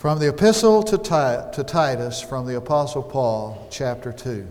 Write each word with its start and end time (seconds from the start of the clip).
From 0.00 0.18
the 0.18 0.30
Epistle 0.30 0.82
to, 0.84 0.96
to 1.52 1.62
Titus, 1.62 2.22
from 2.22 2.46
the 2.46 2.56
Apostle 2.56 3.02
Paul, 3.02 3.68
chapter 3.70 4.12
2. 4.14 4.46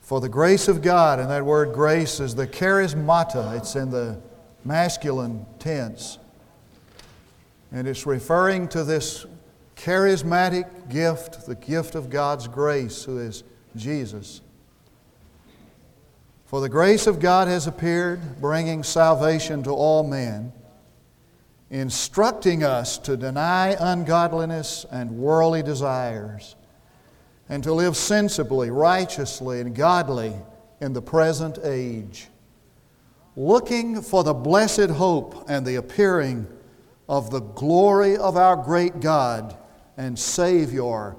For 0.00 0.20
the 0.20 0.28
grace 0.28 0.68
of 0.68 0.80
God, 0.80 1.18
and 1.18 1.28
that 1.28 1.44
word 1.44 1.74
grace 1.74 2.20
is 2.20 2.36
the 2.36 2.46
charismata, 2.46 3.58
it's 3.58 3.74
in 3.74 3.90
the 3.90 4.16
masculine 4.64 5.44
tense. 5.58 6.18
And 7.72 7.88
it's 7.88 8.06
referring 8.06 8.68
to 8.68 8.84
this 8.84 9.26
charismatic 9.74 10.88
gift, 10.88 11.46
the 11.46 11.56
gift 11.56 11.96
of 11.96 12.10
God's 12.10 12.46
grace, 12.46 13.02
who 13.02 13.18
is 13.18 13.42
Jesus. 13.74 14.40
For 16.46 16.60
the 16.60 16.68
grace 16.68 17.08
of 17.08 17.18
God 17.18 17.48
has 17.48 17.66
appeared, 17.66 18.40
bringing 18.40 18.84
salvation 18.84 19.64
to 19.64 19.72
all 19.72 20.04
men 20.04 20.52
instructing 21.72 22.62
us 22.62 22.98
to 22.98 23.16
deny 23.16 23.74
ungodliness 23.80 24.84
and 24.92 25.10
worldly 25.10 25.62
desires, 25.62 26.54
and 27.48 27.64
to 27.64 27.72
live 27.72 27.96
sensibly, 27.96 28.70
righteously, 28.70 29.58
and 29.58 29.74
godly 29.74 30.34
in 30.82 30.92
the 30.92 31.00
present 31.00 31.58
age, 31.64 32.28
looking 33.36 34.02
for 34.02 34.22
the 34.22 34.34
blessed 34.34 34.90
hope 34.90 35.46
and 35.48 35.66
the 35.66 35.76
appearing 35.76 36.46
of 37.08 37.30
the 37.30 37.40
glory 37.40 38.18
of 38.18 38.36
our 38.36 38.54
great 38.54 39.00
God 39.00 39.56
and 39.96 40.18
Savior, 40.18 41.16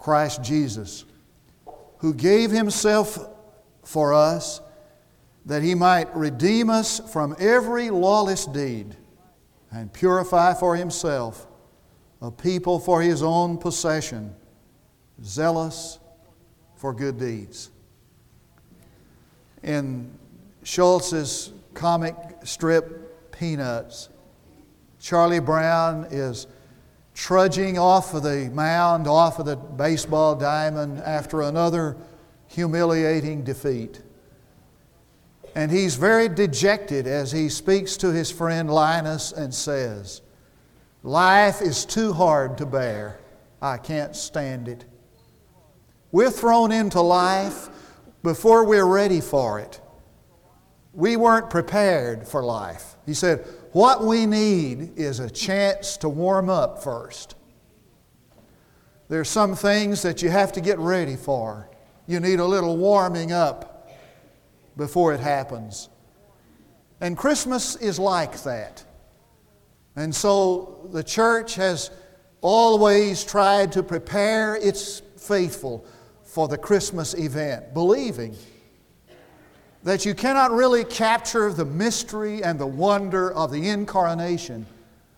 Christ 0.00 0.42
Jesus, 0.42 1.04
who 1.98 2.12
gave 2.12 2.50
Himself 2.50 3.18
for 3.84 4.12
us 4.12 4.60
that 5.44 5.62
He 5.62 5.76
might 5.76 6.14
redeem 6.16 6.70
us 6.70 7.00
from 7.12 7.36
every 7.38 7.90
lawless 7.90 8.46
deed 8.46 8.96
and 9.70 9.92
purify 9.92 10.54
for 10.54 10.76
himself 10.76 11.46
a 12.22 12.30
people 12.30 12.78
for 12.78 13.02
his 13.02 13.22
own 13.22 13.58
possession, 13.58 14.34
zealous 15.22 15.98
for 16.76 16.92
good 16.92 17.18
deeds. 17.18 17.70
In 19.62 20.10
Schulz's 20.62 21.52
comic 21.74 22.14
strip 22.44 23.32
Peanuts, 23.32 24.08
Charlie 24.98 25.40
Brown 25.40 26.06
is 26.10 26.46
trudging 27.14 27.78
off 27.78 28.14
of 28.14 28.22
the 28.22 28.50
mound, 28.52 29.06
off 29.06 29.38
of 29.38 29.46
the 29.46 29.56
baseball 29.56 30.34
diamond 30.34 30.98
after 31.00 31.42
another 31.42 31.96
humiliating 32.46 33.42
defeat. 33.44 34.02
And 35.56 35.72
he's 35.72 35.94
very 35.94 36.28
dejected 36.28 37.06
as 37.06 37.32
he 37.32 37.48
speaks 37.48 37.96
to 37.96 38.12
his 38.12 38.30
friend 38.30 38.68
Linus 38.68 39.32
and 39.32 39.54
says, 39.54 40.20
Life 41.02 41.62
is 41.62 41.86
too 41.86 42.12
hard 42.12 42.58
to 42.58 42.66
bear. 42.66 43.18
I 43.62 43.78
can't 43.78 44.14
stand 44.14 44.68
it. 44.68 44.84
We're 46.12 46.30
thrown 46.30 46.72
into 46.72 47.00
life 47.00 47.70
before 48.22 48.66
we're 48.66 48.84
ready 48.84 49.22
for 49.22 49.58
it. 49.58 49.80
We 50.92 51.16
weren't 51.16 51.48
prepared 51.48 52.28
for 52.28 52.44
life. 52.44 52.96
He 53.06 53.14
said, 53.14 53.46
What 53.72 54.04
we 54.04 54.26
need 54.26 54.98
is 54.98 55.20
a 55.20 55.30
chance 55.30 55.96
to 55.98 56.10
warm 56.10 56.50
up 56.50 56.84
first. 56.84 57.34
There's 59.08 59.30
some 59.30 59.56
things 59.56 60.02
that 60.02 60.20
you 60.20 60.28
have 60.28 60.52
to 60.52 60.60
get 60.60 60.78
ready 60.78 61.16
for. 61.16 61.70
You 62.06 62.20
need 62.20 62.40
a 62.40 62.44
little 62.44 62.76
warming 62.76 63.32
up 63.32 63.75
before 64.76 65.14
it 65.14 65.20
happens. 65.20 65.88
And 67.00 67.16
Christmas 67.16 67.76
is 67.76 67.98
like 67.98 68.42
that. 68.42 68.84
And 69.96 70.14
so 70.14 70.88
the 70.92 71.02
church 71.02 71.54
has 71.54 71.90
always 72.40 73.24
tried 73.24 73.72
to 73.72 73.82
prepare 73.82 74.56
its 74.56 75.00
faithful 75.16 75.84
for 76.22 76.48
the 76.48 76.58
Christmas 76.58 77.14
event, 77.14 77.72
believing 77.72 78.36
that 79.82 80.04
you 80.04 80.14
cannot 80.14 80.50
really 80.52 80.84
capture 80.84 81.52
the 81.52 81.64
mystery 81.64 82.42
and 82.42 82.58
the 82.58 82.66
wonder 82.66 83.32
of 83.32 83.50
the 83.50 83.68
incarnation 83.68 84.66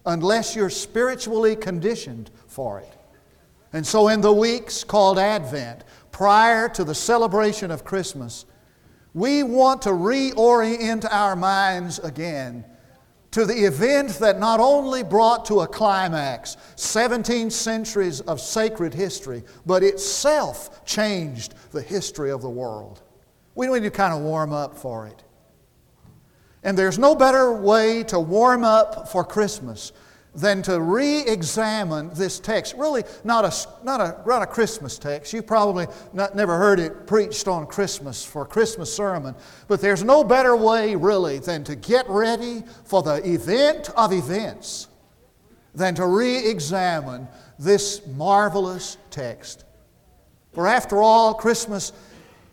unless 0.07 0.55
you're 0.55 0.71
spiritually 0.71 1.57
conditioned 1.57 2.31
for 2.47 2.81
it. 2.81 2.95
And 3.73 3.87
so, 3.87 4.09
in 4.09 4.21
the 4.21 4.33
weeks 4.33 4.85
called 4.85 5.19
Advent, 5.19 5.85
prior 6.13 6.69
to 6.71 6.85
the 6.85 6.95
celebration 6.95 7.71
of 7.71 7.85
Christmas, 7.85 8.47
we 9.19 9.43
want 9.43 9.83
to 9.83 9.91
reorient 9.91 11.05
our 11.11 11.35
minds 11.35 11.99
again 11.99 12.65
to 13.33 13.45
the 13.45 13.67
event 13.67 14.11
that 14.21 14.39
not 14.39 14.61
only 14.61 15.03
brought 15.03 15.45
to 15.47 15.61
a 15.61 15.67
climax 15.67 16.57
17 16.77 17.51
centuries 17.51 18.21
of 18.23 18.41
sacred 18.41 18.95
history, 18.95 19.43
but 19.67 19.83
itself 19.83 20.85
changed 20.85 21.55
the 21.73 21.83
history 21.83 22.31
of 22.31 22.43
the 22.43 22.49
world. 22.49 23.03
We 23.55 23.67
need 23.67 23.83
to 23.83 23.91
kind 23.91 24.15
of 24.15 24.21
warm 24.21 24.53
up 24.53 24.77
for 24.77 25.07
it. 25.09 25.25
And 26.63 26.79
there's 26.79 26.99
no 26.99 27.15
better 27.15 27.53
way 27.53 28.05
to 28.05 28.21
warm 28.21 28.65
up 28.65 29.09
for 29.09 29.25
Christmas 29.25 29.93
than 30.35 30.63
to 30.63 30.81
re 30.81 31.21
examine 31.21 32.11
this 32.15 32.39
text. 32.39 32.75
Really, 32.77 33.03
not 33.25 33.45
a, 33.45 33.85
not, 33.85 34.01
a, 34.01 34.21
not 34.27 34.43
a 34.43 34.47
Christmas 34.47 34.99
text. 34.99 35.33
You've 35.33 35.47
probably 35.47 35.87
not, 36.13 36.37
never 36.37 36.59
heard 36.59 36.79
it 36.79 37.07
preached 37.07 37.49
on 37.49 37.67
Christmas 37.67 38.25
for 38.25 38.43
a 38.43 38.47
Christmas 38.47 38.93
sermon. 38.93 39.35
But 39.67 39.81
there's 39.81 40.05
no 40.05 40.23
better 40.23 40.55
way, 40.55 40.95
really, 40.97 41.39
than 41.39 41.65
to 41.65 41.75
get 41.75 42.09
ready 42.09 42.63
for 42.85 43.03
the 43.03 43.17
event 43.29 43.91
of 43.97 44.13
events 44.13 44.89
than 45.75 45.95
to 45.95 46.07
re 46.07 46.37
examine 46.37 47.29
this 47.59 48.07
marvelous 48.07 48.97
text. 49.11 49.65
For 50.53 50.67
after 50.67 51.03
all, 51.03 51.35
Christmas 51.35 51.93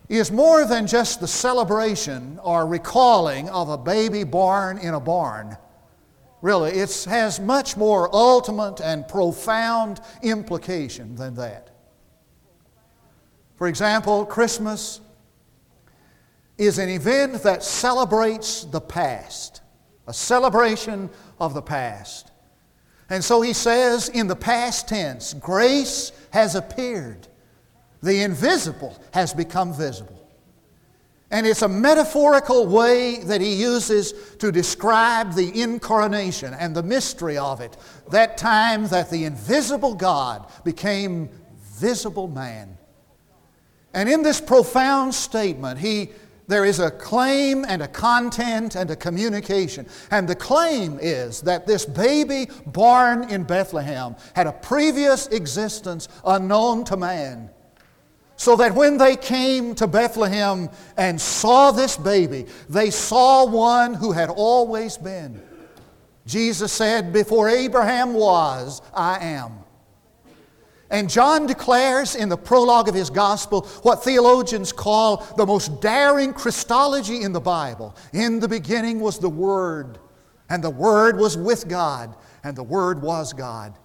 is 0.09 0.31
more 0.31 0.65
than 0.65 0.85
just 0.85 1.19
the 1.19 1.27
celebration 1.27 2.39
or 2.43 2.67
recalling 2.67 3.49
of 3.49 3.69
a 3.69 3.77
baby 3.77 4.23
born 4.23 4.77
in 4.77 4.93
a 4.93 4.99
barn. 4.99 5.57
Really, 6.41 6.71
it 6.71 7.05
has 7.09 7.39
much 7.39 7.75
more 7.75 8.13
ultimate 8.13 8.79
and 8.79 9.07
profound 9.07 9.99
implication 10.21 11.15
than 11.15 11.35
that. 11.35 11.71
For 13.55 13.67
example, 13.67 14.25
Christmas 14.25 15.01
is 16.57 16.77
an 16.77 16.89
event 16.89 17.43
that 17.43 17.63
celebrates 17.63 18.63
the 18.65 18.81
past, 18.81 19.61
a 20.07 20.13
celebration 20.13 21.09
of 21.39 21.53
the 21.53 21.61
past. 21.61 22.31
And 23.09 23.23
so 23.23 23.41
he 23.41 23.53
says 23.53 24.09
in 24.09 24.27
the 24.27 24.35
past 24.35 24.87
tense, 24.87 25.33
grace 25.33 26.11
has 26.31 26.55
appeared. 26.55 27.27
The 28.01 28.21
invisible 28.21 29.01
has 29.13 29.33
become 29.33 29.73
visible. 29.73 30.24
And 31.31 31.47
it's 31.47 31.63
a 31.63 31.67
metaphorical 31.67 32.67
way 32.67 33.17
that 33.23 33.41
he 33.41 33.55
uses 33.55 34.13
to 34.37 34.51
describe 34.51 35.33
the 35.33 35.59
incarnation 35.59 36.53
and 36.53 36.75
the 36.75 36.83
mystery 36.83 37.37
of 37.37 37.61
it. 37.61 37.75
That 38.11 38.37
time 38.37 38.87
that 38.89 39.09
the 39.09 39.25
invisible 39.25 39.95
God 39.95 40.51
became 40.63 41.29
visible 41.79 42.27
man. 42.27 42.77
And 43.93 44.07
in 44.07 44.21
this 44.21 44.39
profound 44.39 45.15
statement, 45.15 45.79
he, 45.79 46.09
there 46.47 46.63
is 46.63 46.79
a 46.79 46.91
claim 46.91 47.65
and 47.67 47.81
a 47.81 47.87
content 47.87 48.75
and 48.75 48.91
a 48.91 48.95
communication. 48.95 49.87
And 50.11 50.27
the 50.27 50.35
claim 50.35 50.99
is 51.01 51.41
that 51.41 51.65
this 51.65 51.85
baby 51.85 52.49
born 52.67 53.29
in 53.31 53.43
Bethlehem 53.43 54.15
had 54.35 54.45
a 54.45 54.51
previous 54.51 55.27
existence 55.27 56.07
unknown 56.23 56.83
to 56.85 56.97
man. 56.97 57.49
So 58.37 58.55
that 58.57 58.75
when 58.75 58.97
they 58.97 59.15
came 59.15 59.75
to 59.75 59.87
Bethlehem 59.87 60.69
and 60.97 61.19
saw 61.19 61.71
this 61.71 61.95
baby, 61.95 62.45
they 62.67 62.89
saw 62.89 63.45
one 63.45 63.93
who 63.93 64.11
had 64.11 64.29
always 64.29 64.97
been. 64.97 65.41
Jesus 66.25 66.71
said, 66.71 67.13
Before 67.13 67.49
Abraham 67.49 68.13
was, 68.13 68.81
I 68.93 69.19
am. 69.23 69.59
And 70.89 71.09
John 71.09 71.47
declares 71.47 72.15
in 72.15 72.29
the 72.29 72.37
prologue 72.37 72.87
of 72.87 72.95
his 72.95 73.09
gospel 73.09 73.61
what 73.81 74.03
theologians 74.03 74.71
call 74.71 75.17
the 75.35 75.45
most 75.45 75.81
daring 75.81 76.33
Christology 76.33 77.21
in 77.21 77.33
the 77.33 77.39
Bible. 77.39 77.95
In 78.13 78.39
the 78.39 78.47
beginning 78.47 78.99
was 78.99 79.17
the 79.17 79.29
Word, 79.29 79.97
and 80.49 80.63
the 80.63 80.69
Word 80.69 81.17
was 81.17 81.37
with 81.37 81.67
God, 81.67 82.15
and 82.43 82.55
the 82.55 82.63
Word 82.63 83.01
was 83.01 83.33
God. 83.33 83.77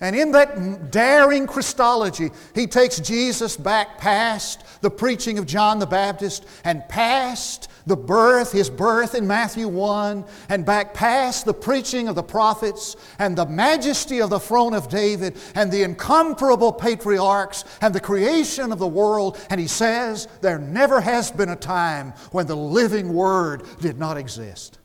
And 0.00 0.16
in 0.16 0.32
that 0.32 0.90
daring 0.90 1.46
Christology, 1.46 2.30
he 2.54 2.66
takes 2.66 2.98
Jesus 2.98 3.56
back 3.56 3.98
past 3.98 4.64
the 4.82 4.90
preaching 4.90 5.38
of 5.38 5.46
John 5.46 5.78
the 5.78 5.86
Baptist 5.86 6.44
and 6.64 6.86
past 6.88 7.70
the 7.86 7.96
birth, 7.96 8.52
his 8.52 8.70
birth 8.70 9.14
in 9.14 9.26
Matthew 9.26 9.68
1, 9.68 10.24
and 10.48 10.66
back 10.66 10.94
past 10.94 11.44
the 11.44 11.54
preaching 11.54 12.08
of 12.08 12.16
the 12.16 12.22
prophets 12.22 12.96
and 13.18 13.36
the 13.36 13.46
majesty 13.46 14.20
of 14.20 14.30
the 14.30 14.40
throne 14.40 14.74
of 14.74 14.88
David 14.88 15.36
and 15.54 15.70
the 15.70 15.82
incomparable 15.82 16.72
patriarchs 16.72 17.64
and 17.80 17.94
the 17.94 18.00
creation 18.00 18.72
of 18.72 18.78
the 18.78 18.86
world. 18.86 19.38
And 19.48 19.60
he 19.60 19.68
says, 19.68 20.28
There 20.40 20.58
never 20.58 21.00
has 21.00 21.30
been 21.30 21.50
a 21.50 21.56
time 21.56 22.12
when 22.32 22.46
the 22.46 22.56
living 22.56 23.12
Word 23.12 23.62
did 23.80 23.98
not 23.98 24.16
exist. 24.16 24.78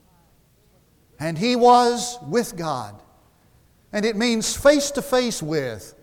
And 1.20 1.38
he 1.38 1.56
was 1.56 2.18
with 2.28 2.56
God. 2.56 3.02
And 3.92 4.06
it 4.06 4.16
means 4.16 4.56
face 4.56 4.92
to 4.92 5.02
face 5.02 5.42
with. 5.42 5.96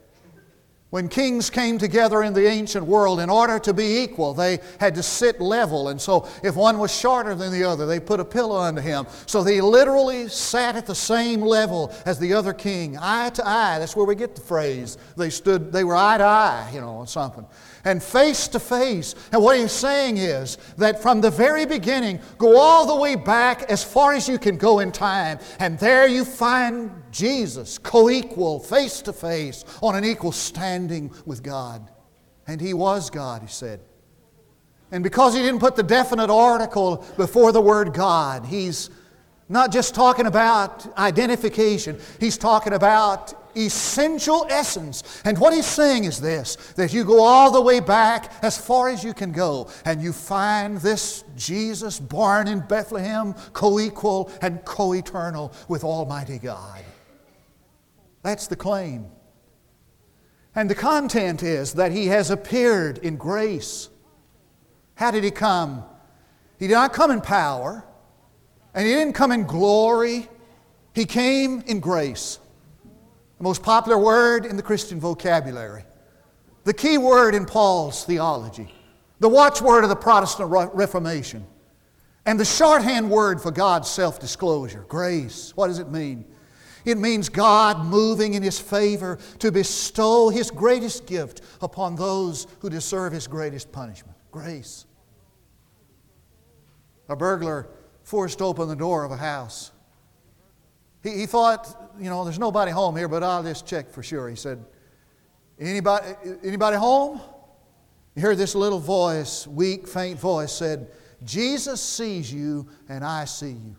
When 0.91 1.09
kings 1.09 1.51
came 1.51 1.79
together 1.79 2.23
in 2.23 2.33
the 2.33 2.47
ancient 2.47 2.87
world, 2.87 3.19
in 3.19 3.29
order 3.29 3.59
to 3.59 3.75
be 3.75 4.03
equal, 4.03 4.35
they 4.35 4.61
had 4.79 4.95
to 4.95 5.03
sit 5.03 5.41
level. 5.41 5.89
And 5.89 6.01
so, 6.01 6.29
if 6.45 6.55
one 6.55 6.79
was 6.79 6.97
shorter 6.97 7.35
than 7.35 7.53
the 7.53 7.65
other, 7.65 7.87
they 7.87 7.99
put 7.99 8.21
a 8.21 8.25
pillow 8.25 8.57
under 8.61 8.81
him. 8.81 9.07
So 9.27 9.43
they 9.43 9.61
literally 9.61 10.29
sat 10.29 10.77
at 10.77 10.87
the 10.87 10.95
same 10.95 11.41
level 11.41 11.93
as 12.07 12.21
the 12.21 12.33
other 12.35 12.53
king, 12.53 12.97
eye 13.01 13.31
to 13.31 13.47
eye. 13.47 13.81
That's 13.81 13.97
where 13.97 14.07
we 14.07 14.15
get 14.15 14.37
the 14.37 14.41
phrase. 14.41 14.97
They 15.17 15.29
stood, 15.29 15.73
they 15.73 15.83
were 15.83 15.97
eye 15.97 16.19
to 16.19 16.25
eye, 16.25 16.71
you 16.73 16.81
know, 16.81 16.99
or 16.99 17.07
something 17.09 17.45
and 17.87 18.03
face 18.03 18.49
to 18.49 18.59
face. 18.59 19.15
And 19.33 19.43
what 19.43 19.57
he's 19.57 19.73
saying 19.73 20.19
is 20.19 20.59
that 20.77 21.01
from 21.01 21.21
the 21.21 21.31
very 21.31 21.65
beginning, 21.65 22.21
go 22.37 22.59
all 22.59 22.85
the 22.85 23.01
way 23.01 23.15
back 23.15 23.63
as 23.71 23.83
far 23.83 24.13
as 24.13 24.29
you 24.29 24.39
can 24.39 24.59
go 24.59 24.81
in 24.81 24.91
time, 24.91 25.39
and 25.61 25.79
there 25.79 26.07
you 26.09 26.25
find 26.25 26.91
Jesus, 27.13 27.79
co 27.79 28.11
equal, 28.11 28.59
face 28.59 29.01
to 29.03 29.13
face, 29.13 29.65
on 29.81 29.95
an 29.95 30.05
equal 30.05 30.33
standing 30.33 31.13
with 31.25 31.45
God. 31.45 31.89
And 32.49 32.61
he 32.61 32.75
was 32.75 33.09
God, 33.09 33.43
he 33.43 33.49
said. 33.49 33.81
And 34.91 35.03
because 35.03 35.35
he 35.35 35.41
didn't 35.41 35.61
put 35.61 35.77
the 35.77 35.83
definite 35.83 36.31
article 36.31 37.05
before 37.17 37.53
the 37.53 37.61
word 37.61 37.95
God, 37.95 38.47
he's 38.47 38.91
not 39.49 39.71
just 39.71 39.95
talking 39.95 40.27
about 40.27 40.87
identification, 40.99 42.01
he's 42.19 42.37
talking 42.37 42.73
about 42.73 43.46
essential 43.57 44.47
essence. 44.51 45.23
And 45.25 45.39
what 45.39 45.53
he's 45.53 45.67
saying 45.67 46.05
is 46.05 46.21
this 46.21 46.57
that 46.77 46.93
you 46.93 47.05
go 47.05 47.23
all 47.23 47.51
the 47.51 47.61
way 47.61 47.81
back 47.81 48.33
as 48.43 48.59
far 48.59 48.89
as 48.89 49.03
you 49.03 49.15
can 49.15 49.33
go, 49.33 49.71
and 49.85 50.03
you 50.03 50.13
find 50.13 50.79
this 50.79 51.25
Jesus 51.37 51.99
born 51.99 52.49
in 52.49 52.61
Bethlehem, 52.61 53.35
co 53.53 53.81
equal 53.81 54.31
and 54.43 54.65
co 54.65 54.93
eternal 54.93 55.53
with 55.69 55.85
Almighty 55.85 56.39
God. 56.39 56.83
That's 58.23 58.47
the 58.47 58.57
claim. 58.57 59.07
And 60.55 60.71
the 60.71 60.75
content 60.75 61.43
is 61.43 61.75
that 61.75 61.93
he 61.93 62.07
has 62.07 62.31
appeared 62.31 62.99
in 62.99 63.17
grace. 63.17 63.91
How 64.95 65.11
did 65.11 65.23
he 65.23 65.31
come? 65.31 65.85
He 66.59 66.67
did 66.67 66.75
not 66.75 66.95
come 66.95 67.11
in 67.11 67.21
power, 67.21 67.85
and 68.75 68.87
he 68.87 68.93
didn't 68.95 69.13
come 69.13 69.33
in 69.33 69.45
glory. 69.45 70.29
He 70.95 71.05
came 71.05 71.61
in 71.67 71.81
grace 71.81 72.39
the 73.39 73.45
most 73.45 73.63
popular 73.63 73.99
word 73.99 74.47
in 74.47 74.57
the 74.57 74.63
Christian 74.63 74.99
vocabulary, 74.99 75.85
the 76.65 76.75
key 76.75 76.99
word 76.99 77.35
in 77.35 77.45
Paul's 77.45 78.05
theology, 78.05 78.73
the 79.21 79.29
watchword 79.29 79.85
of 79.85 79.91
the 79.91 79.97
Protestant 79.97 80.51
Reformation, 80.75 81.47
and 82.25 82.41
the 82.41 82.45
shorthand 82.45 83.11
word 83.11 83.41
for 83.41 83.51
God's 83.51 83.89
self 83.89 84.19
disclosure 84.19 84.85
grace. 84.89 85.53
What 85.55 85.69
does 85.69 85.79
it 85.79 85.91
mean? 85.91 86.25
It 86.85 86.99
means 86.99 87.29
God 87.29 87.85
moving 87.85 88.35
in 88.35 88.43
His 88.43 88.61
favor 88.61 89.19
to 89.41 89.51
bestow 89.51 90.29
His 90.29 90.51
greatest 90.51 91.07
gift 91.07 91.41
upon 91.61 91.97
those 91.97 92.47
who 92.61 92.71
deserve 92.71 93.13
His 93.13 93.27
greatest 93.27 93.73
punishment 93.73 94.17
grace. 94.31 94.87
A 97.09 97.17
burglar 97.17 97.69
forced 98.03 98.41
open 98.43 98.69
the 98.69 98.77
door 98.77 99.05
of 99.05 99.11
a 99.11 99.17
house. 99.17 99.73
He, 101.03 101.11
he 101.11 101.27
thought, 101.27 101.93
you 101.99 102.11
know, 102.11 102.25
there's 102.25 102.39
nobody 102.39 102.71
home 102.71 102.97
here, 102.97 103.09
but 103.09 103.23
I'll 103.23 103.43
just 103.43 103.67
check 103.67 103.91
for 103.91 104.03
sure. 104.03 104.29
He 104.29 104.37
said, 104.37 104.65
Anybody, 105.59 106.07
anybody 106.45 106.77
home? 106.77 107.21
You 108.15 108.23
heard 108.23 108.39
this 108.39 108.55
little 108.55 108.79
voice, 108.79 109.47
weak, 109.47 109.87
faint 109.89 110.19
voice, 110.19 110.53
said, 110.53 110.89
Jesus 111.25 111.81
sees 111.83 112.33
you 112.33 112.69
and 112.89 113.05
I 113.05 113.25
see 113.25 113.53
you. 113.53 113.77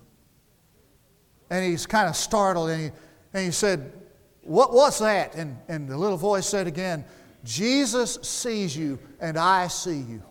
And 1.50 1.64
he's 1.64 1.86
kind 1.86 2.10
of 2.10 2.16
startled 2.16 2.70
and 2.70 2.82
he, 2.82 2.92
and 3.34 3.46
he 3.46 3.52
said, 3.52 3.94
what, 4.42 4.74
What's 4.74 5.00
that? 5.00 5.36
And, 5.36 5.58
and 5.68 5.88
the 5.88 5.98
little 5.98 6.18
voice 6.18 6.48
said 6.48 6.68
again, 6.68 7.06
Jesus 7.44 8.18
sees 8.22 8.76
you 8.76 9.00
and 9.20 9.38
I 9.38 9.68
see 9.68 10.00
you. 10.00 10.24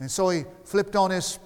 And 0.00 0.10
so 0.10 0.28
he 0.28 0.44
flipped 0.64 0.96
on 0.96 1.10
his 1.10 1.38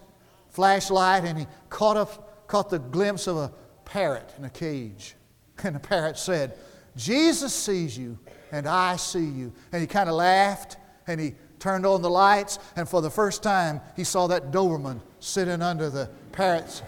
flashlight 0.50 1.24
and 1.24 1.38
he 1.38 1.46
caught, 1.68 1.96
a, 1.96 2.08
caught 2.46 2.70
the 2.70 2.78
glimpse 2.78 3.26
of 3.26 3.36
a 3.36 3.52
parrot 3.88 4.32
in 4.38 4.44
a 4.44 4.50
cage. 4.50 5.14
And 5.64 5.74
the 5.74 5.80
parrot 5.80 6.16
said, 6.16 6.56
Jesus 6.96 7.52
sees 7.52 7.98
you 7.98 8.16
and 8.52 8.68
I 8.68 8.94
see 8.94 9.24
you. 9.24 9.52
And 9.72 9.80
he 9.80 9.88
kind 9.88 10.08
of 10.08 10.14
laughed 10.14 10.76
and 11.08 11.20
he 11.20 11.34
turned 11.58 11.84
on 11.84 12.02
the 12.02 12.10
lights, 12.10 12.60
and 12.76 12.88
for 12.88 13.02
the 13.02 13.10
first 13.10 13.42
time, 13.42 13.80
he 13.96 14.04
saw 14.04 14.28
that 14.28 14.52
Doberman 14.52 15.00
sitting 15.18 15.62
under 15.62 15.90
the 15.90 16.08
parrot's 16.30 16.82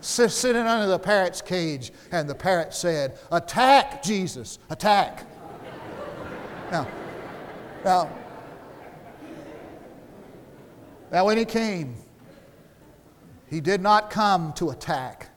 sitting 0.00 0.62
under 0.62 0.86
the 0.86 0.98
parrot's 0.98 1.42
cage, 1.42 1.92
and 2.12 2.28
the 2.28 2.34
parrot 2.34 2.72
said, 2.72 3.18
Attack, 3.30 4.02
Jesus, 4.02 4.58
attack. 4.70 5.26
now, 6.72 6.88
now, 7.84 8.10
now, 11.10 11.24
when 11.24 11.38
he 11.38 11.44
came, 11.44 11.94
he 13.48 13.60
did 13.60 13.80
not 13.80 14.10
come 14.10 14.52
to 14.54 14.70
attack 14.70 15.30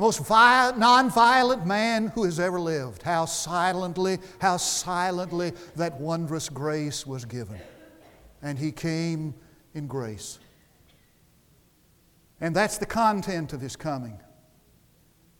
the 0.00 0.06
most 0.06 0.30
non-violent 0.30 1.66
man 1.66 2.06
who 2.14 2.24
has 2.24 2.40
ever 2.40 2.58
lived. 2.58 3.02
How 3.02 3.26
silently, 3.26 4.16
how 4.38 4.56
silently 4.56 5.52
that 5.76 6.00
wondrous 6.00 6.48
grace 6.48 7.06
was 7.06 7.26
given. 7.26 7.60
And 8.40 8.58
he 8.58 8.72
came 8.72 9.34
in 9.74 9.86
grace. 9.86 10.38
And 12.40 12.56
that's 12.56 12.78
the 12.78 12.86
content 12.86 13.52
of 13.52 13.60
his 13.60 13.76
coming. 13.76 14.18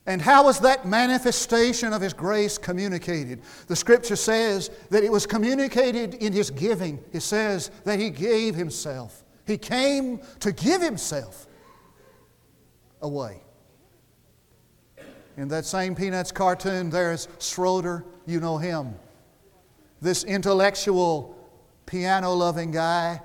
And 0.05 0.21
how 0.21 0.45
was 0.45 0.61
that 0.61 0.87
manifestation 0.87 1.93
of 1.93 2.01
His 2.01 2.15
grace 2.15 2.59
communicated? 2.59 3.43
The 3.67 3.77
Scripture 3.77 4.17
says 4.17 4.71
that 4.89 5.05
it 5.05 5.13
was 5.13 5.27
communicated 5.27 6.15
in 6.15 6.33
His 6.33 6.51
giving. 6.51 6.99
It 7.13 7.21
says 7.21 7.71
that 7.85 7.99
He 8.01 8.11
gave 8.11 8.55
Himself. 8.55 9.25
He 9.47 9.59
came 9.59 10.21
to 10.41 10.53
give 10.53 10.81
Himself 10.81 11.47
away. 13.03 13.43
In 15.37 15.49
that 15.49 15.65
same 15.65 15.95
Peanuts 15.95 16.33
cartoon, 16.33 16.91
there's 16.91 17.29
Schroeder. 17.39 18.05
You 18.27 18.41
know 18.41 18.59
him. 18.59 18.95
This 20.01 20.25
intellectual, 20.25 21.37
piano 21.87 22.33
loving 22.33 22.71
guy. 22.71 23.21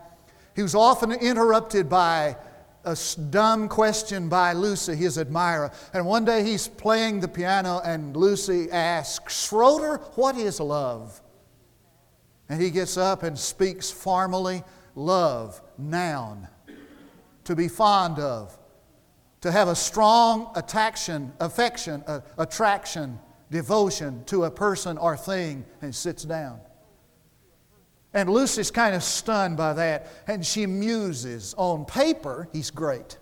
He 0.55 0.61
was 0.61 0.75
often 0.75 1.11
interrupted 1.11 1.89
by 1.89 2.37
a 2.85 2.95
dumb 3.29 3.67
question 3.67 4.29
by 4.29 4.53
Lucy, 4.53 4.95
his 4.95 5.17
admirer. 5.17 5.71
And 5.93 6.05
one 6.05 6.23
day 6.23 6.43
he's 6.43 6.67
playing 6.67 7.19
the 7.19 7.27
piano, 7.27 7.81
and 7.83 8.15
Lucy 8.15 8.71
asks, 8.71 9.45
Schroeder, 9.45 9.97
what 10.15 10.37
is 10.37 10.59
love? 10.59 11.21
And 12.47 12.61
he 12.61 12.69
gets 12.69 12.95
up 12.95 13.23
and 13.23 13.37
speaks 13.37 13.89
formally 13.89 14.63
love, 14.93 15.61
noun, 15.77 16.47
to 17.43 17.55
be 17.55 17.67
fond 17.67 18.19
of, 18.19 18.57
to 19.45 19.51
have 19.51 19.67
a 19.67 19.75
strong 19.75 20.51
attraction, 20.55 21.31
affection, 21.39 22.03
uh, 22.07 22.19
attraction, 22.39 23.19
devotion 23.51 24.23
to 24.25 24.45
a 24.45 24.49
person 24.49 24.97
or 24.97 25.15
thing, 25.15 25.63
and 25.83 25.93
sits 25.93 26.23
down. 26.23 26.59
And 28.11 28.27
Lucy's 28.27 28.71
kind 28.71 28.95
of 28.95 29.03
stunned 29.03 29.55
by 29.55 29.73
that, 29.73 30.07
and 30.25 30.43
she 30.43 30.65
muses. 30.65 31.53
On 31.59 31.85
paper, 31.85 32.49
he's 32.53 32.71
great. 32.71 33.19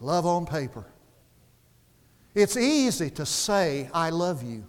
Love 0.00 0.24
on 0.24 0.46
paper. 0.46 0.86
It's 2.34 2.56
easy 2.56 3.10
to 3.10 3.26
say, 3.26 3.90
I 3.92 4.08
love 4.08 4.42
you. 4.42 4.66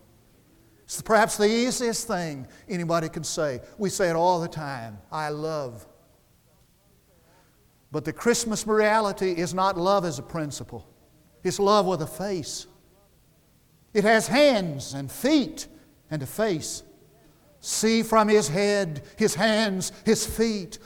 It's 0.83 1.01
perhaps 1.01 1.37
the 1.37 1.47
easiest 1.47 2.05
thing 2.05 2.47
anybody 2.67 3.07
can 3.07 3.23
say. 3.23 3.61
We 3.77 3.89
say 3.89 4.09
it 4.09 4.17
all 4.17 4.41
the 4.41 4.49
time 4.49 4.97
I 5.09 5.29
love 5.29 5.87
but 7.95 8.03
the 8.03 8.11
Christmas 8.11 8.67
reality 8.67 9.31
is 9.31 9.53
not 9.53 9.77
love 9.77 10.03
as 10.03 10.19
a 10.19 10.21
principle, 10.21 10.85
it's 11.45 11.61
love 11.61 11.85
with 11.85 12.01
a 12.01 12.05
face. 12.05 12.67
It 13.93 14.03
has 14.03 14.27
hands 14.27 14.93
and 14.93 15.09
feet 15.09 15.67
and 16.11 16.21
a 16.21 16.25
face. 16.25 16.83
See 17.61 18.03
from 18.03 18.27
his 18.27 18.49
head, 18.49 19.03
his 19.15 19.33
hands, 19.35 19.93
his 20.03 20.25
feet. 20.25 20.77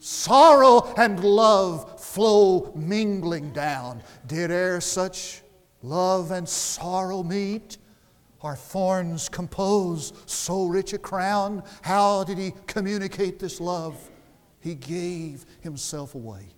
Sorrow 0.00 0.92
and 0.96 1.22
love 1.22 2.00
flow 2.02 2.72
mingling 2.74 3.52
down. 3.52 4.02
Did 4.26 4.50
e'er 4.50 4.80
such 4.80 5.42
love 5.82 6.32
and 6.32 6.48
sorrow 6.48 7.22
meet? 7.22 7.78
Our 8.42 8.56
thorns 8.56 9.28
compose 9.28 10.12
so 10.26 10.64
rich 10.66 10.94
a 10.94 10.98
crown? 10.98 11.62
How 11.82 12.24
did 12.24 12.38
he 12.38 12.54
communicate 12.66 13.38
this 13.38 13.60
love? 13.60 13.96
He 14.66 14.74
gave 14.74 15.46
himself 15.60 16.16
away. 16.16 16.48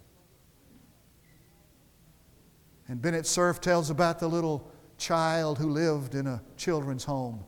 And 2.88 3.02
Bennett 3.02 3.26
Cerf 3.26 3.60
tells 3.60 3.90
about 3.90 4.18
the 4.18 4.26
little 4.26 4.72
child 4.96 5.58
who 5.58 5.68
lived 5.68 6.14
in 6.14 6.26
a 6.26 6.40
children's 6.56 7.04
home. 7.04 7.44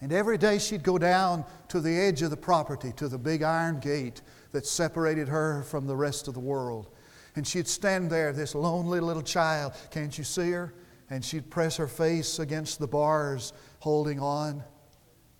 And 0.00 0.12
every 0.12 0.38
day 0.38 0.60
she'd 0.60 0.84
go 0.84 0.96
down 0.96 1.44
to 1.70 1.80
the 1.80 1.92
edge 1.92 2.22
of 2.22 2.30
the 2.30 2.36
property, 2.36 2.92
to 2.92 3.08
the 3.08 3.18
big 3.18 3.42
iron 3.42 3.80
gate 3.80 4.22
that 4.52 4.64
separated 4.64 5.26
her 5.26 5.64
from 5.64 5.88
the 5.88 5.96
rest 5.96 6.28
of 6.28 6.34
the 6.34 6.38
world. 6.38 6.88
And 7.34 7.44
she'd 7.44 7.66
stand 7.66 8.10
there, 8.10 8.32
this 8.32 8.54
lonely 8.54 9.00
little 9.00 9.24
child. 9.24 9.72
Can't 9.90 10.16
you 10.16 10.22
see 10.22 10.52
her? 10.52 10.72
And 11.10 11.24
she'd 11.24 11.50
press 11.50 11.76
her 11.78 11.88
face 11.88 12.38
against 12.38 12.78
the 12.78 12.86
bars, 12.86 13.54
holding 13.80 14.20
on, 14.20 14.62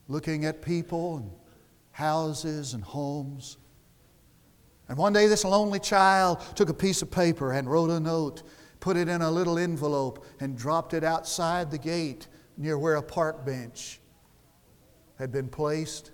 looking 0.09 0.45
at 0.45 0.61
people 0.61 1.41
houses 1.95 2.75
and 2.75 2.83
homes. 2.83 3.57
And 4.89 4.99
one 4.99 5.13
day, 5.13 5.29
this 5.29 5.45
lonely 5.45 5.79
child 5.79 6.41
took 6.57 6.69
a 6.69 6.75
piece 6.75 7.03
of 7.03 7.11
paper 7.11 7.53
and 7.53 7.71
wrote 7.71 7.89
a 7.89 8.01
note, 8.01 8.43
put 8.81 8.97
it 8.97 9.09
in 9.09 9.23
a 9.23 9.31
little 9.31 9.59
envelope, 9.59 10.27
and 10.41 10.59
dropped 10.59 10.93
it 10.93 11.05
outside 11.05 11.71
the 11.71 11.79
gate 11.79 12.27
near 12.57 12.77
where 12.77 12.97
a 12.97 13.03
park 13.03 13.47
bench 13.47 14.01
had 15.21 15.31
been 15.31 15.49
placed. 15.49 16.11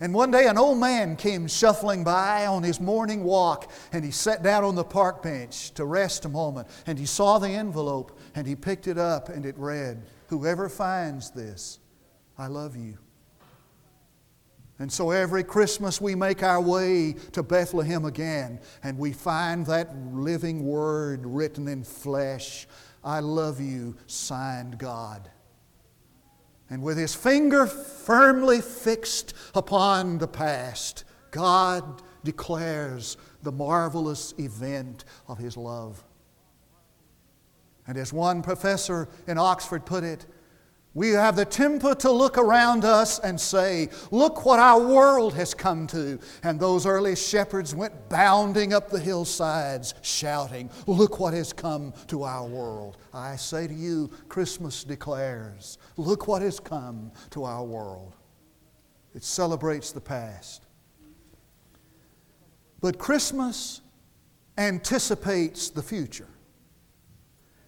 And 0.00 0.12
one 0.12 0.32
day, 0.32 0.48
an 0.48 0.58
old 0.58 0.78
man 0.78 1.14
came 1.14 1.46
shuffling 1.46 2.02
by 2.02 2.46
on 2.46 2.64
his 2.64 2.80
morning 2.80 3.22
walk, 3.22 3.70
and 3.92 4.04
he 4.04 4.10
sat 4.10 4.42
down 4.42 4.64
on 4.64 4.74
the 4.74 4.82
park 4.82 5.22
bench 5.22 5.72
to 5.74 5.84
rest 5.84 6.24
a 6.24 6.28
moment. 6.28 6.66
And 6.86 6.98
he 6.98 7.06
saw 7.06 7.38
the 7.38 7.48
envelope, 7.48 8.18
and 8.34 8.44
he 8.44 8.56
picked 8.56 8.88
it 8.88 8.98
up, 8.98 9.28
and 9.28 9.46
it 9.46 9.56
read, 9.56 10.02
Whoever 10.26 10.68
finds 10.68 11.30
this, 11.30 11.78
I 12.36 12.48
love 12.48 12.74
you. 12.74 12.98
And 14.82 14.90
so 14.90 15.12
every 15.12 15.44
Christmas 15.44 16.00
we 16.00 16.16
make 16.16 16.42
our 16.42 16.60
way 16.60 17.14
to 17.30 17.44
Bethlehem 17.44 18.04
again, 18.04 18.58
and 18.82 18.98
we 18.98 19.12
find 19.12 19.64
that 19.66 19.96
living 20.12 20.64
word 20.64 21.24
written 21.24 21.68
in 21.68 21.84
flesh 21.84 22.66
I 23.04 23.20
love 23.20 23.60
you, 23.60 23.96
signed 24.08 24.78
God. 24.78 25.30
And 26.68 26.82
with 26.82 26.98
his 26.98 27.14
finger 27.14 27.66
firmly 27.66 28.60
fixed 28.60 29.34
upon 29.54 30.18
the 30.18 30.26
past, 30.26 31.04
God 31.30 32.02
declares 32.24 33.16
the 33.44 33.52
marvelous 33.52 34.34
event 34.36 35.04
of 35.28 35.38
his 35.38 35.56
love. 35.56 36.02
And 37.86 37.96
as 37.96 38.12
one 38.12 38.42
professor 38.42 39.08
in 39.28 39.38
Oxford 39.38 39.86
put 39.86 40.02
it, 40.02 40.26
we 40.94 41.10
have 41.10 41.36
the 41.36 41.44
temper 41.46 41.94
to 41.96 42.10
look 42.10 42.36
around 42.36 42.84
us 42.84 43.18
and 43.18 43.40
say, 43.40 43.88
Look 44.10 44.44
what 44.44 44.58
our 44.58 44.78
world 44.78 45.32
has 45.34 45.54
come 45.54 45.86
to. 45.88 46.18
And 46.42 46.60
those 46.60 46.84
early 46.84 47.16
shepherds 47.16 47.74
went 47.74 48.10
bounding 48.10 48.74
up 48.74 48.90
the 48.90 49.00
hillsides, 49.00 49.94
shouting, 50.02 50.70
Look 50.86 51.18
what 51.18 51.32
has 51.32 51.52
come 51.52 51.94
to 52.08 52.24
our 52.24 52.46
world. 52.46 52.98
I 53.14 53.36
say 53.36 53.66
to 53.66 53.74
you, 53.74 54.10
Christmas 54.28 54.84
declares, 54.84 55.78
Look 55.96 56.28
what 56.28 56.42
has 56.42 56.60
come 56.60 57.10
to 57.30 57.44
our 57.44 57.64
world. 57.64 58.14
It 59.14 59.24
celebrates 59.24 59.92
the 59.92 60.00
past. 60.00 60.66
But 62.82 62.98
Christmas 62.98 63.80
anticipates 64.58 65.70
the 65.70 65.82
future. 65.82 66.28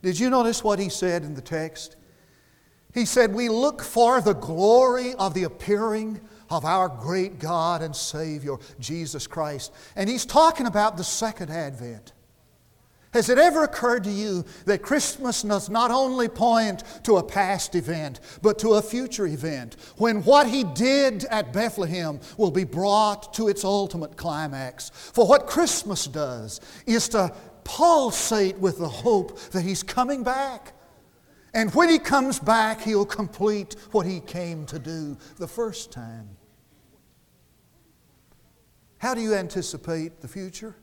Did 0.02 0.18
you 0.18 0.28
notice 0.28 0.62
what 0.62 0.78
he 0.78 0.90
said 0.90 1.22
in 1.24 1.34
the 1.34 1.40
text? 1.40 1.96
He 2.94 3.04
said, 3.04 3.34
We 3.34 3.48
look 3.48 3.82
for 3.82 4.20
the 4.20 4.34
glory 4.34 5.14
of 5.14 5.34
the 5.34 5.42
appearing 5.42 6.20
of 6.48 6.64
our 6.64 6.88
great 6.88 7.40
God 7.40 7.82
and 7.82 7.94
Savior, 7.94 8.56
Jesus 8.78 9.26
Christ. 9.26 9.72
And 9.96 10.08
he's 10.08 10.24
talking 10.24 10.66
about 10.66 10.96
the 10.96 11.04
second 11.04 11.50
advent. 11.50 12.12
Has 13.12 13.28
it 13.28 13.38
ever 13.38 13.62
occurred 13.62 14.04
to 14.04 14.10
you 14.10 14.44
that 14.66 14.82
Christmas 14.82 15.42
does 15.42 15.70
not 15.70 15.92
only 15.92 16.28
point 16.28 16.82
to 17.04 17.16
a 17.18 17.22
past 17.22 17.76
event, 17.76 18.18
but 18.42 18.58
to 18.58 18.70
a 18.70 18.82
future 18.82 19.26
event, 19.26 19.76
when 19.98 20.22
what 20.24 20.48
he 20.48 20.64
did 20.64 21.24
at 21.26 21.52
Bethlehem 21.52 22.18
will 22.36 22.50
be 22.50 22.64
brought 22.64 23.32
to 23.34 23.46
its 23.46 23.64
ultimate 23.64 24.16
climax? 24.16 24.90
For 24.90 25.28
what 25.28 25.46
Christmas 25.46 26.06
does 26.06 26.60
is 26.86 27.08
to 27.10 27.32
pulsate 27.62 28.58
with 28.58 28.78
the 28.78 28.88
hope 28.88 29.38
that 29.50 29.62
he's 29.62 29.84
coming 29.84 30.24
back. 30.24 30.72
And 31.54 31.72
when 31.72 31.88
he 31.88 32.00
comes 32.00 32.40
back, 32.40 32.80
he'll 32.80 33.06
complete 33.06 33.76
what 33.92 34.06
he 34.06 34.18
came 34.18 34.66
to 34.66 34.78
do 34.78 35.16
the 35.36 35.46
first 35.46 35.92
time. 35.92 36.28
How 38.98 39.14
do 39.14 39.20
you 39.20 39.34
anticipate 39.34 40.20
the 40.20 40.26
future? 40.26 40.74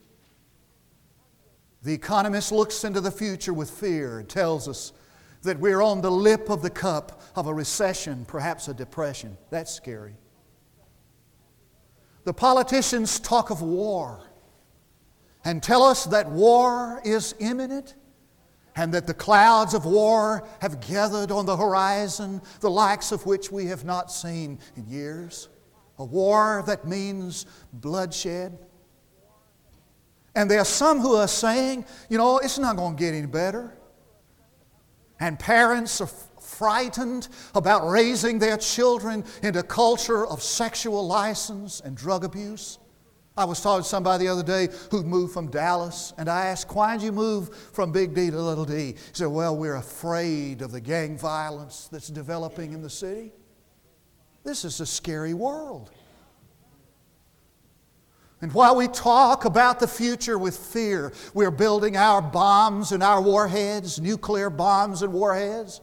The 1.83 1.93
economist 1.93 2.53
looks 2.53 2.83
into 2.85 3.01
the 3.01 3.11
future 3.11 3.53
with 3.53 3.69
fear 3.69 4.19
and 4.19 4.29
tells 4.29 4.69
us 4.69 4.93
that 5.41 5.59
we're 5.59 5.81
on 5.81 6.01
the 6.01 6.11
lip 6.11 6.49
of 6.49 6.61
the 6.61 6.69
cup 6.69 7.21
of 7.35 7.47
a 7.47 7.53
recession, 7.53 8.23
perhaps 8.25 8.67
a 8.67 8.73
depression. 8.73 9.37
That's 9.49 9.73
scary. 9.73 10.15
The 12.23 12.33
politicians 12.33 13.19
talk 13.19 13.49
of 13.49 13.61
war 13.61 14.21
and 15.43 15.61
tell 15.61 15.83
us 15.83 16.05
that 16.05 16.29
war 16.29 17.01
is 17.03 17.33
imminent 17.39 17.95
and 18.75 18.93
that 18.93 19.07
the 19.07 19.13
clouds 19.13 19.73
of 19.73 19.85
war 19.85 20.47
have 20.61 20.79
gathered 20.79 21.31
on 21.31 21.45
the 21.45 21.57
horizon, 21.57 22.41
the 22.61 22.69
likes 22.69 23.11
of 23.11 23.25
which 23.25 23.51
we 23.51 23.65
have 23.65 23.83
not 23.83 24.11
seen 24.11 24.59
in 24.75 24.87
years. 24.87 25.49
A 25.99 26.05
war 26.05 26.63
that 26.67 26.87
means 26.87 27.45
bloodshed. 27.73 28.57
And 30.35 30.49
there 30.49 30.59
are 30.59 30.65
some 30.65 30.99
who 30.99 31.15
are 31.15 31.27
saying, 31.27 31.85
you 32.09 32.17
know, 32.17 32.37
it's 32.37 32.57
not 32.57 32.77
going 32.77 32.95
to 32.95 32.99
get 32.99 33.13
any 33.13 33.27
better. 33.27 33.77
And 35.19 35.37
parents 35.37 35.99
are 35.99 36.09
frightened 36.39 37.27
about 37.53 37.87
raising 37.87 38.39
their 38.39 38.57
children 38.57 39.23
in 39.43 39.57
a 39.57 39.63
culture 39.63 40.25
of 40.25 40.41
sexual 40.41 41.05
license 41.05 41.81
and 41.81 41.95
drug 41.95 42.23
abuse. 42.23 42.79
I 43.37 43.45
was 43.45 43.61
talking 43.61 43.83
to 43.83 43.87
somebody 43.89 44.25
the 44.25 44.31
other 44.31 44.43
day 44.43 44.67
who 44.89 45.03
moved 45.03 45.33
from 45.33 45.49
Dallas, 45.49 46.13
and 46.17 46.27
I 46.29 46.47
asked, 46.47 46.73
Why 46.75 46.97
did 46.97 47.03
you 47.03 47.11
move 47.13 47.55
from 47.55 47.91
Big 47.91 48.13
D 48.13 48.29
to 48.29 48.37
Little 48.37 48.65
D? 48.65 48.93
He 48.93 48.95
said, 49.13 49.27
Well, 49.27 49.55
we're 49.55 49.77
afraid 49.77 50.61
of 50.61 50.71
the 50.71 50.81
gang 50.81 51.17
violence 51.17 51.87
that's 51.89 52.09
developing 52.09 52.73
in 52.73 52.81
the 52.81 52.89
city. 52.89 53.31
This 54.43 54.65
is 54.65 54.79
a 54.81 54.85
scary 54.85 55.33
world. 55.33 55.91
And 58.41 58.51
while 58.53 58.75
we 58.75 58.87
talk 58.87 59.45
about 59.45 59.79
the 59.79 59.87
future 59.87 60.37
with 60.37 60.57
fear, 60.57 61.13
we're 61.33 61.51
building 61.51 61.95
our 61.95 62.21
bombs 62.23 62.91
and 62.91 63.03
our 63.03 63.21
warheads, 63.21 64.01
nuclear 64.01 64.49
bombs 64.49 65.03
and 65.03 65.13
warheads. 65.13 65.79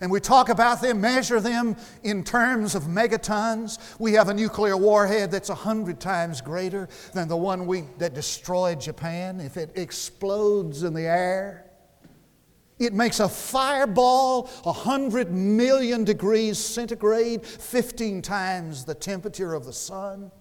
And 0.00 0.10
we 0.10 0.18
talk 0.18 0.48
about 0.48 0.80
them, 0.80 1.00
measure 1.00 1.40
them 1.40 1.76
in 2.02 2.24
terms 2.24 2.74
of 2.74 2.84
megatons. 2.84 3.78
We 3.98 4.14
have 4.14 4.30
a 4.30 4.34
nuclear 4.34 4.76
warhead 4.76 5.30
that's 5.30 5.50
a 5.50 5.54
hundred 5.54 6.00
times 6.00 6.40
greater 6.40 6.88
than 7.12 7.28
the 7.28 7.36
one 7.36 7.66
we, 7.66 7.84
that 7.98 8.14
destroyed 8.14 8.80
Japan. 8.80 9.40
If 9.40 9.58
it 9.58 9.72
explodes 9.74 10.84
in 10.84 10.94
the 10.94 11.02
air, 11.02 11.66
it 12.78 12.94
makes 12.94 13.20
a 13.20 13.28
fireball 13.28 14.48
a 14.64 14.72
hundred 14.72 15.30
million 15.30 16.02
degrees 16.02 16.58
centigrade, 16.58 17.44
15 17.44 18.22
times 18.22 18.86
the 18.86 18.94
temperature 18.94 19.52
of 19.52 19.66
the 19.66 19.72
sun. 19.72 20.32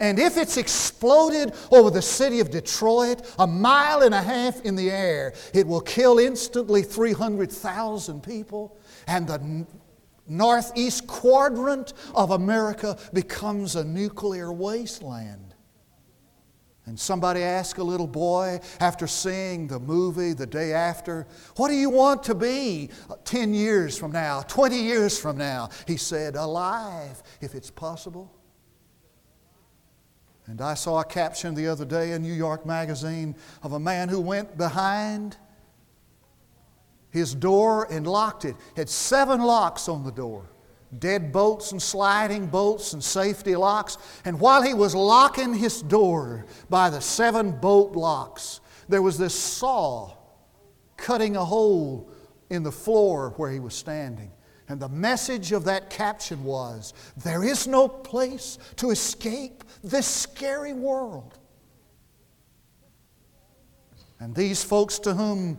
And 0.00 0.18
if 0.18 0.38
it's 0.38 0.56
exploded 0.56 1.52
over 1.70 1.90
the 1.90 2.00
city 2.00 2.40
of 2.40 2.50
Detroit, 2.50 3.30
a 3.38 3.46
mile 3.46 4.02
and 4.02 4.14
a 4.14 4.22
half 4.22 4.62
in 4.62 4.74
the 4.74 4.90
air, 4.90 5.34
it 5.52 5.66
will 5.66 5.82
kill 5.82 6.18
instantly 6.18 6.82
300,000 6.82 8.22
people. 8.22 8.78
And 9.06 9.28
the 9.28 9.66
northeast 10.26 11.06
quadrant 11.06 11.92
of 12.14 12.30
America 12.30 12.98
becomes 13.12 13.76
a 13.76 13.84
nuclear 13.84 14.50
wasteland. 14.50 15.54
And 16.86 16.98
somebody 16.98 17.42
asked 17.42 17.78
a 17.78 17.84
little 17.84 18.06
boy 18.06 18.58
after 18.80 19.06
seeing 19.06 19.68
the 19.68 19.78
movie 19.78 20.32
the 20.32 20.46
day 20.46 20.72
after, 20.72 21.26
What 21.56 21.68
do 21.68 21.74
you 21.74 21.90
want 21.90 22.22
to 22.24 22.34
be 22.34 22.88
uh, 23.08 23.16
10 23.24 23.52
years 23.52 23.98
from 23.98 24.12
now, 24.12 24.40
20 24.40 24.76
years 24.76 25.18
from 25.18 25.36
now? 25.36 25.68
He 25.86 25.98
said, 25.98 26.36
Alive, 26.36 27.22
if 27.42 27.54
it's 27.54 27.70
possible. 27.70 28.32
And 30.50 30.60
I 30.60 30.74
saw 30.74 30.98
a 30.98 31.04
caption 31.04 31.54
the 31.54 31.68
other 31.68 31.84
day 31.84 32.10
in 32.10 32.22
New 32.22 32.32
York 32.32 32.66
Magazine 32.66 33.36
of 33.62 33.74
a 33.74 33.78
man 33.78 34.08
who 34.08 34.20
went 34.20 34.58
behind 34.58 35.36
his 37.10 37.36
door 37.36 37.86
and 37.88 38.04
locked 38.04 38.44
it. 38.44 38.56
Had 38.74 38.88
seven 38.88 39.40
locks 39.40 39.88
on 39.88 40.02
the 40.02 40.10
door 40.10 40.50
dead 40.98 41.30
bolts 41.30 41.70
and 41.70 41.80
sliding 41.80 42.48
bolts 42.48 42.94
and 42.94 43.04
safety 43.04 43.54
locks. 43.54 43.96
And 44.24 44.40
while 44.40 44.60
he 44.60 44.74
was 44.74 44.92
locking 44.92 45.54
his 45.54 45.82
door 45.82 46.44
by 46.68 46.90
the 46.90 47.00
seven 47.00 47.52
bolt 47.52 47.94
locks, 47.94 48.60
there 48.88 49.02
was 49.02 49.16
this 49.16 49.38
saw 49.38 50.16
cutting 50.96 51.36
a 51.36 51.44
hole 51.44 52.10
in 52.50 52.64
the 52.64 52.72
floor 52.72 53.34
where 53.36 53.52
he 53.52 53.60
was 53.60 53.74
standing. 53.74 54.32
And 54.70 54.78
the 54.78 54.88
message 54.88 55.50
of 55.50 55.64
that 55.64 55.90
caption 55.90 56.44
was 56.44 56.94
there 57.16 57.42
is 57.42 57.66
no 57.66 57.88
place 57.88 58.56
to 58.76 58.90
escape 58.90 59.64
this 59.82 60.06
scary 60.06 60.72
world. 60.72 61.36
And 64.20 64.32
these 64.32 64.62
folks 64.62 65.00
to 65.00 65.12
whom 65.12 65.58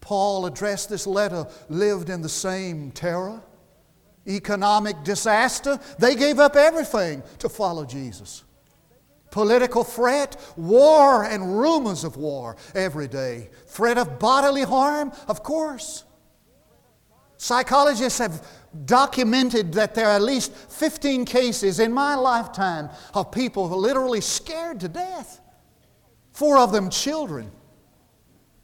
Paul 0.00 0.44
addressed 0.44 0.90
this 0.90 1.06
letter 1.06 1.46
lived 1.68 2.10
in 2.10 2.20
the 2.20 2.28
same 2.28 2.90
terror, 2.90 3.40
economic 4.26 5.04
disaster. 5.04 5.78
They 6.00 6.16
gave 6.16 6.40
up 6.40 6.56
everything 6.56 7.22
to 7.38 7.48
follow 7.48 7.84
Jesus. 7.84 8.42
Political 9.30 9.84
threat, 9.84 10.36
war 10.56 11.22
and 11.22 11.60
rumors 11.60 12.02
of 12.02 12.16
war 12.16 12.56
every 12.74 13.06
day. 13.06 13.50
Threat 13.66 13.98
of 13.98 14.18
bodily 14.18 14.64
harm, 14.64 15.12
of 15.28 15.44
course. 15.44 16.02
Psychologists 17.48 18.18
have 18.18 18.46
documented 18.84 19.72
that 19.72 19.94
there 19.94 20.06
are 20.06 20.16
at 20.16 20.22
least 20.22 20.54
15 20.54 21.24
cases 21.24 21.80
in 21.80 21.90
my 21.90 22.14
lifetime 22.14 22.90
of 23.14 23.32
people 23.32 23.66
literally 23.70 24.20
scared 24.20 24.80
to 24.80 24.88
death. 24.88 25.40
Four 26.32 26.58
of 26.58 26.72
them 26.72 26.90
children. 26.90 27.50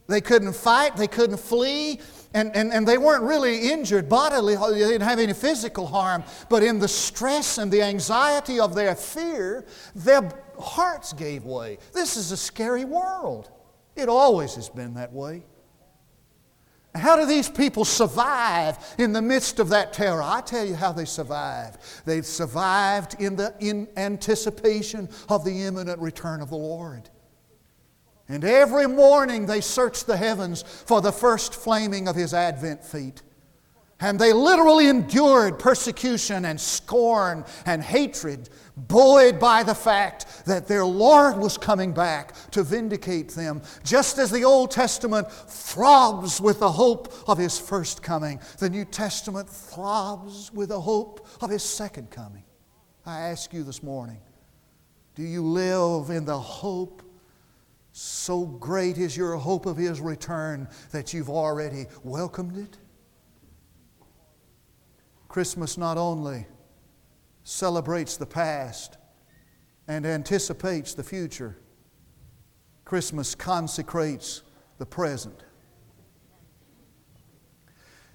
They 0.05 0.21
couldn't 0.21 0.53
fight, 0.53 0.97
they 0.97 1.07
couldn't 1.07 1.39
flee, 1.39 1.99
and, 2.35 2.55
and, 2.55 2.71
and 2.71 2.87
they 2.87 2.99
weren't 2.99 3.23
really 3.23 3.71
injured 3.71 4.07
bodily, 4.07 4.55
they 4.55 4.77
didn't 4.77 5.01
have 5.01 5.17
any 5.17 5.33
physical 5.33 5.87
harm, 5.87 6.23
but 6.47 6.61
in 6.61 6.77
the 6.77 6.87
stress 6.87 7.57
and 7.57 7.71
the 7.71 7.81
anxiety 7.81 8.59
of 8.59 8.75
their 8.75 8.93
fear, 8.93 9.65
their 9.95 10.29
hearts 10.59 11.11
gave 11.11 11.43
way. 11.43 11.79
This 11.91 12.17
is 12.17 12.31
a 12.31 12.37
scary 12.37 12.85
world. 12.85 13.49
It 13.95 14.09
always 14.09 14.53
has 14.53 14.69
been 14.69 14.93
that 14.93 15.11
way. 15.11 15.43
How 16.95 17.17
do 17.17 17.25
these 17.25 17.49
people 17.49 17.83
survive 17.83 18.77
in 18.97 19.11
the 19.11 19.21
midst 19.21 19.59
of 19.59 19.69
that 19.69 19.91
terror? 19.91 20.21
I 20.23 20.41
tell 20.41 20.65
you 20.65 20.75
how 20.75 20.93
they 20.93 21.05
survived. 21.05 21.77
They 22.05 22.21
survived 22.21 23.19
in 23.19 23.35
the 23.35 23.53
in 23.59 23.87
anticipation 23.97 25.09
of 25.27 25.43
the 25.43 25.63
imminent 25.63 25.99
return 25.99 26.41
of 26.41 26.49
the 26.49 26.55
Lord. 26.55 27.09
And 28.27 28.43
every 28.43 28.87
morning 28.87 29.45
they 29.45 29.61
searched 29.61 30.07
the 30.07 30.17
heavens 30.17 30.63
for 30.63 31.01
the 31.01 31.11
first 31.11 31.53
flaming 31.53 32.07
of 32.07 32.15
his 32.15 32.33
advent 32.33 32.83
feet. 32.83 33.21
And 34.05 34.19
they 34.19 34.33
literally 34.33 34.87
endured 34.87 35.57
persecution 35.57 36.45
and 36.45 36.61
scorn 36.61 37.43
and 37.65 37.81
hatred, 37.81 38.49
buoyed 38.77 39.39
by 39.39 39.63
the 39.63 39.73
fact 39.73 40.45
that 40.45 40.67
their 40.67 40.85
Lord 40.85 41.39
was 41.39 41.57
coming 41.57 41.91
back 41.91 42.35
to 42.51 42.61
vindicate 42.61 43.29
them, 43.29 43.63
just 43.83 44.19
as 44.19 44.29
the 44.29 44.43
Old 44.43 44.69
Testament 44.69 45.31
throbs 45.31 46.39
with 46.39 46.59
the 46.59 46.71
hope 46.71 47.15
of 47.27 47.39
His 47.39 47.57
first 47.57 48.03
coming. 48.03 48.39
The 48.59 48.69
New 48.69 48.85
Testament 48.85 49.49
throbs 49.49 50.53
with 50.53 50.69
the 50.69 50.81
hope 50.81 51.27
of 51.41 51.49
His 51.49 51.63
second 51.63 52.11
coming. 52.11 52.43
I 53.07 53.21
ask 53.21 53.53
you 53.53 53.63
this 53.63 53.81
morning 53.81 54.19
do 55.15 55.23
you 55.23 55.41
live 55.41 56.11
in 56.11 56.25
the 56.25 56.37
hope? 56.37 57.01
So 57.91 58.45
great 58.45 58.99
is 58.99 59.17
your 59.17 59.35
hope 59.35 59.65
of 59.65 59.77
His 59.77 59.99
return 59.99 60.67
that 60.91 61.11
you've 61.11 61.31
already 61.31 61.87
welcomed 62.03 62.57
it? 62.57 62.77
Christmas 65.35 65.77
not 65.77 65.97
only 65.97 66.45
celebrates 67.43 68.15
the 68.15 68.25
past 68.25 68.95
and 69.85 70.05
anticipates 70.05 70.93
the 70.93 71.03
future, 71.03 71.57
Christmas 72.85 73.35
consecrates 73.35 74.43
the 74.77 74.85
present. 74.85 75.43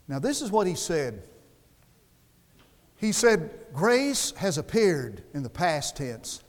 Now, 0.09 0.19
this 0.19 0.41
is 0.41 0.51
what 0.51 0.67
he 0.67 0.75
said. 0.75 1.25
He 2.97 3.13
said, 3.13 3.51
Grace 3.75 4.33
has 4.39 4.57
appeared 4.57 5.23
in 5.35 5.43
the 5.43 5.51
past 5.51 5.99
tense, 5.99 6.43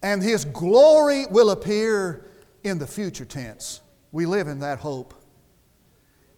and 0.00 0.22
His 0.22 0.44
glory 0.44 1.26
will 1.26 1.50
appear 1.50 2.24
in 2.62 2.78
the 2.78 2.86
future 2.86 3.24
tense. 3.24 3.80
We 4.12 4.26
live 4.26 4.46
in 4.46 4.60
that 4.60 4.78
hope. 4.78 5.12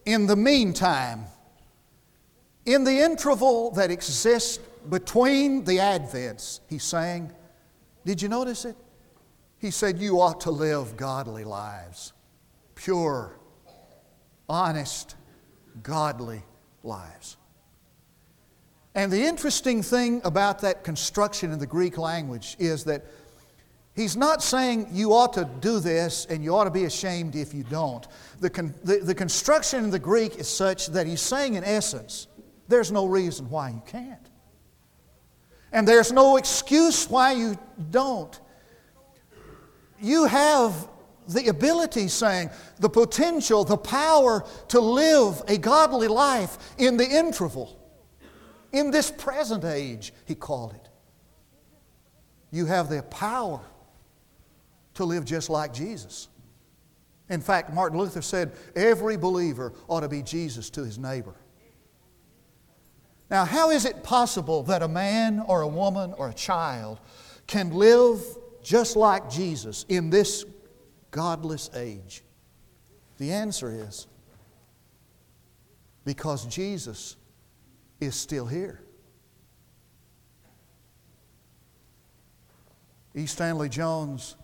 In 0.03 0.25
the 0.25 0.35
meantime, 0.35 1.25
in 2.65 2.83
the 2.83 2.99
interval 2.99 3.71
that 3.71 3.91
exists 3.91 4.59
between 4.89 5.63
the 5.63 5.77
Advents, 5.77 6.59
he's 6.69 6.83
saying, 6.83 7.31
Did 8.05 8.21
you 8.21 8.29
notice 8.29 8.65
it? 8.65 8.75
He 9.59 9.71
said, 9.71 9.99
You 9.99 10.19
ought 10.19 10.41
to 10.41 10.51
live 10.51 10.97
godly 10.97 11.43
lives, 11.43 12.13
pure, 12.75 13.39
honest, 14.49 15.15
godly 15.83 16.43
lives. 16.83 17.37
And 18.93 19.11
the 19.11 19.23
interesting 19.23 19.81
thing 19.81 20.21
about 20.25 20.59
that 20.61 20.83
construction 20.83 21.51
in 21.51 21.59
the 21.59 21.67
Greek 21.67 21.97
language 21.97 22.57
is 22.59 22.83
that 22.85 23.05
he's 23.95 24.17
not 24.17 24.43
saying 24.43 24.87
you 24.91 25.13
ought 25.13 25.31
to 25.33 25.49
do 25.61 25.79
this 25.79 26.25
and 26.25 26.43
you 26.43 26.53
ought 26.53 26.65
to 26.65 26.71
be 26.71 26.83
ashamed 26.83 27.35
if 27.35 27.53
you 27.53 27.63
don't. 27.63 28.05
The, 28.41 28.49
con- 28.49 28.73
the, 28.83 28.97
the 28.97 29.15
construction 29.15 29.85
in 29.85 29.91
the 29.91 29.99
Greek 29.99 30.35
is 30.35 30.49
such 30.49 30.87
that 30.87 31.07
he's 31.07 31.21
saying, 31.21 31.53
in 31.53 31.63
essence, 31.63 32.27
there's 32.71 32.91
no 32.91 33.05
reason 33.05 33.49
why 33.49 33.69
you 33.69 33.81
can't. 33.85 34.29
And 35.71 35.87
there's 35.87 36.11
no 36.11 36.37
excuse 36.37 37.09
why 37.09 37.33
you 37.33 37.57
don't. 37.91 38.39
You 39.99 40.25
have 40.25 40.87
the 41.27 41.47
ability, 41.47 42.07
saying, 42.07 42.49
the 42.79 42.89
potential, 42.89 43.63
the 43.63 43.77
power 43.77 44.45
to 44.69 44.79
live 44.79 45.41
a 45.47 45.57
godly 45.57 46.07
life 46.07 46.57
in 46.77 46.97
the 46.97 47.07
interval, 47.07 47.77
in 48.71 48.91
this 48.91 49.11
present 49.11 49.63
age, 49.63 50.13
he 50.25 50.35
called 50.35 50.73
it. 50.73 50.89
You 52.51 52.65
have 52.65 52.89
the 52.89 53.03
power 53.03 53.61
to 54.95 55.05
live 55.05 55.23
just 55.25 55.49
like 55.49 55.73
Jesus. 55.73 56.27
In 57.29 57.39
fact, 57.39 57.73
Martin 57.73 57.97
Luther 57.97 58.21
said 58.21 58.51
every 58.75 59.15
believer 59.15 59.73
ought 59.87 60.01
to 60.01 60.09
be 60.09 60.21
Jesus 60.21 60.69
to 60.71 60.83
his 60.83 60.97
neighbor. 60.97 61.35
Now, 63.31 63.45
how 63.45 63.71
is 63.71 63.85
it 63.85 64.03
possible 64.03 64.61
that 64.63 64.83
a 64.83 64.89
man 64.89 65.41
or 65.47 65.61
a 65.61 65.67
woman 65.67 66.13
or 66.17 66.27
a 66.27 66.33
child 66.33 66.99
can 67.47 67.69
live 67.71 68.21
just 68.61 68.97
like 68.97 69.29
Jesus 69.29 69.85
in 69.87 70.09
this 70.09 70.43
godless 71.11 71.69
age? 71.73 72.23
The 73.19 73.31
answer 73.31 73.71
is 73.71 74.07
because 76.03 76.45
Jesus 76.45 77.15
is 78.01 78.15
still 78.15 78.47
here. 78.47 78.81
E. 83.15 83.25
Stanley 83.25 83.69
Jones 83.69 84.35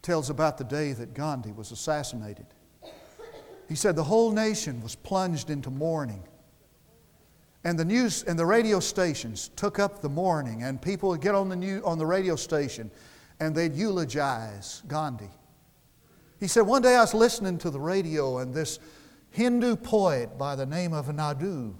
tells 0.00 0.30
about 0.30 0.56
the 0.56 0.64
day 0.64 0.94
that 0.94 1.12
Gandhi 1.12 1.52
was 1.52 1.72
assassinated. 1.72 2.46
He 3.68 3.74
said 3.74 3.96
the 3.96 4.04
whole 4.04 4.32
nation 4.32 4.80
was 4.80 4.94
plunged 4.94 5.50
into 5.50 5.68
mourning 5.68 6.24
and 7.64 7.78
the 7.78 7.84
news 7.84 8.22
and 8.22 8.38
the 8.38 8.46
radio 8.46 8.80
stations 8.80 9.50
took 9.56 9.78
up 9.78 10.00
the 10.00 10.08
mourning, 10.08 10.62
and 10.62 10.80
people 10.80 11.10
would 11.10 11.20
get 11.20 11.34
on 11.34 11.48
the, 11.48 11.56
new, 11.56 11.82
on 11.84 11.98
the 11.98 12.06
radio 12.06 12.36
station 12.36 12.90
and 13.40 13.54
they'd 13.54 13.74
eulogize 13.74 14.82
Gandhi. 14.86 15.30
He 16.38 16.46
said, 16.46 16.62
One 16.62 16.82
day 16.82 16.94
I 16.94 17.00
was 17.00 17.14
listening 17.14 17.58
to 17.58 17.70
the 17.70 17.80
radio, 17.80 18.38
and 18.38 18.54
this 18.54 18.78
Hindu 19.30 19.76
poet 19.76 20.38
by 20.38 20.54
the 20.54 20.66
name 20.66 20.92
of 20.92 21.12
Naidu, 21.12 21.74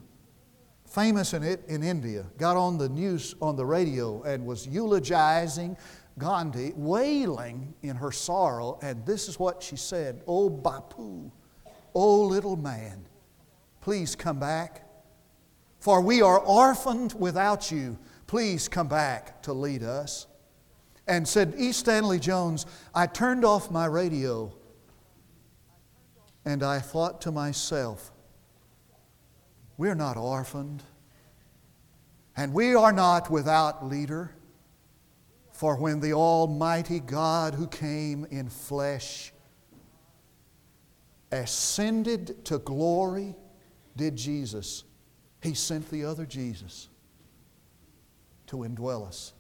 famous 0.87 1.35
in, 1.35 1.43
it, 1.43 1.63
in 1.69 1.83
India, 1.83 2.27
got 2.39 2.57
on 2.57 2.79
the 2.79 2.89
news 2.89 3.35
on 3.41 3.57
the 3.57 3.65
radio 3.65 4.23
and 4.23 4.45
was 4.45 4.67
eulogizing 4.67 5.77
Gandhi, 6.19 6.73
wailing 6.77 7.75
in 7.83 7.97
her 7.97 8.11
sorrow. 8.13 8.79
And 8.83 9.05
this 9.07 9.29
is 9.29 9.39
what 9.39 9.63
she 9.63 9.77
said 9.77 10.23
Oh, 10.27 10.51
Bapu, 10.51 11.31
oh, 11.95 12.23
little 12.25 12.57
man, 12.57 13.07
please 13.81 14.17
come 14.17 14.41
back. 14.41 14.87
For 15.81 16.03
we 16.03 16.21
are 16.21 16.39
orphaned 16.39 17.15
without 17.15 17.73
you. 17.73 17.99
Please 18.27 18.69
come 18.69 18.87
back 18.87 19.43
to 19.43 19.53
lead 19.53 19.83
us. 19.83 20.27
And 21.07 21.27
said, 21.27 21.55
E. 21.57 21.73
Stanley 21.73 22.21
Jones, 22.21 22.67
I 22.95 23.07
turned 23.07 23.45
off 23.45 23.71
my 23.71 23.87
radio 23.87 24.53
and 26.45 26.63
I 26.63 26.79
thought 26.79 27.23
to 27.23 27.33
myself, 27.33 28.13
we're 29.77 29.97
not 29.97 30.17
orphaned 30.17 30.83
and 32.37 32.53
we 32.55 32.75
are 32.75 32.93
not 32.93 33.31
without 33.31 33.85
leader. 33.87 34.31
For 35.53 35.77
when 35.77 36.01
the 36.01 36.13
Almighty 36.13 37.01
God 37.01 37.55
who 37.55 37.67
came 37.67 38.27
in 38.31 38.49
flesh 38.49 39.33
ascended 41.33 42.45
to 42.45 42.59
glory, 42.59 43.35
did 43.97 44.17
Jesus 44.17 44.85
he 45.43 45.55
sent 45.55 45.91
the 45.91 46.05
other 46.05 46.27
Jesus 46.27 46.89
to 48.49 48.59
indwell 48.59 49.07
us. 49.07 49.33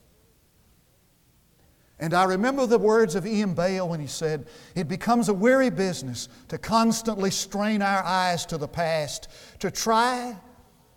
And 1.99 2.15
I 2.15 2.25
remember 2.25 2.67
the 2.67 2.79
words 2.79 3.15
of 3.15 3.27
Ian 3.27 3.53
Bale 3.53 3.87
when 3.87 4.01
he 4.01 4.07
said, 4.07 4.47
It 4.75 4.89
becomes 4.89 5.29
a 5.29 5.35
weary 5.35 5.69
business 5.69 6.29
to 6.49 6.57
constantly 6.57 7.31
strain 7.31 7.83
our 7.83 8.03
eyes 8.03 8.47
to 8.47 8.57
the 8.57 8.69
past, 8.69 9.29
to 9.59 9.71
try 9.71 10.35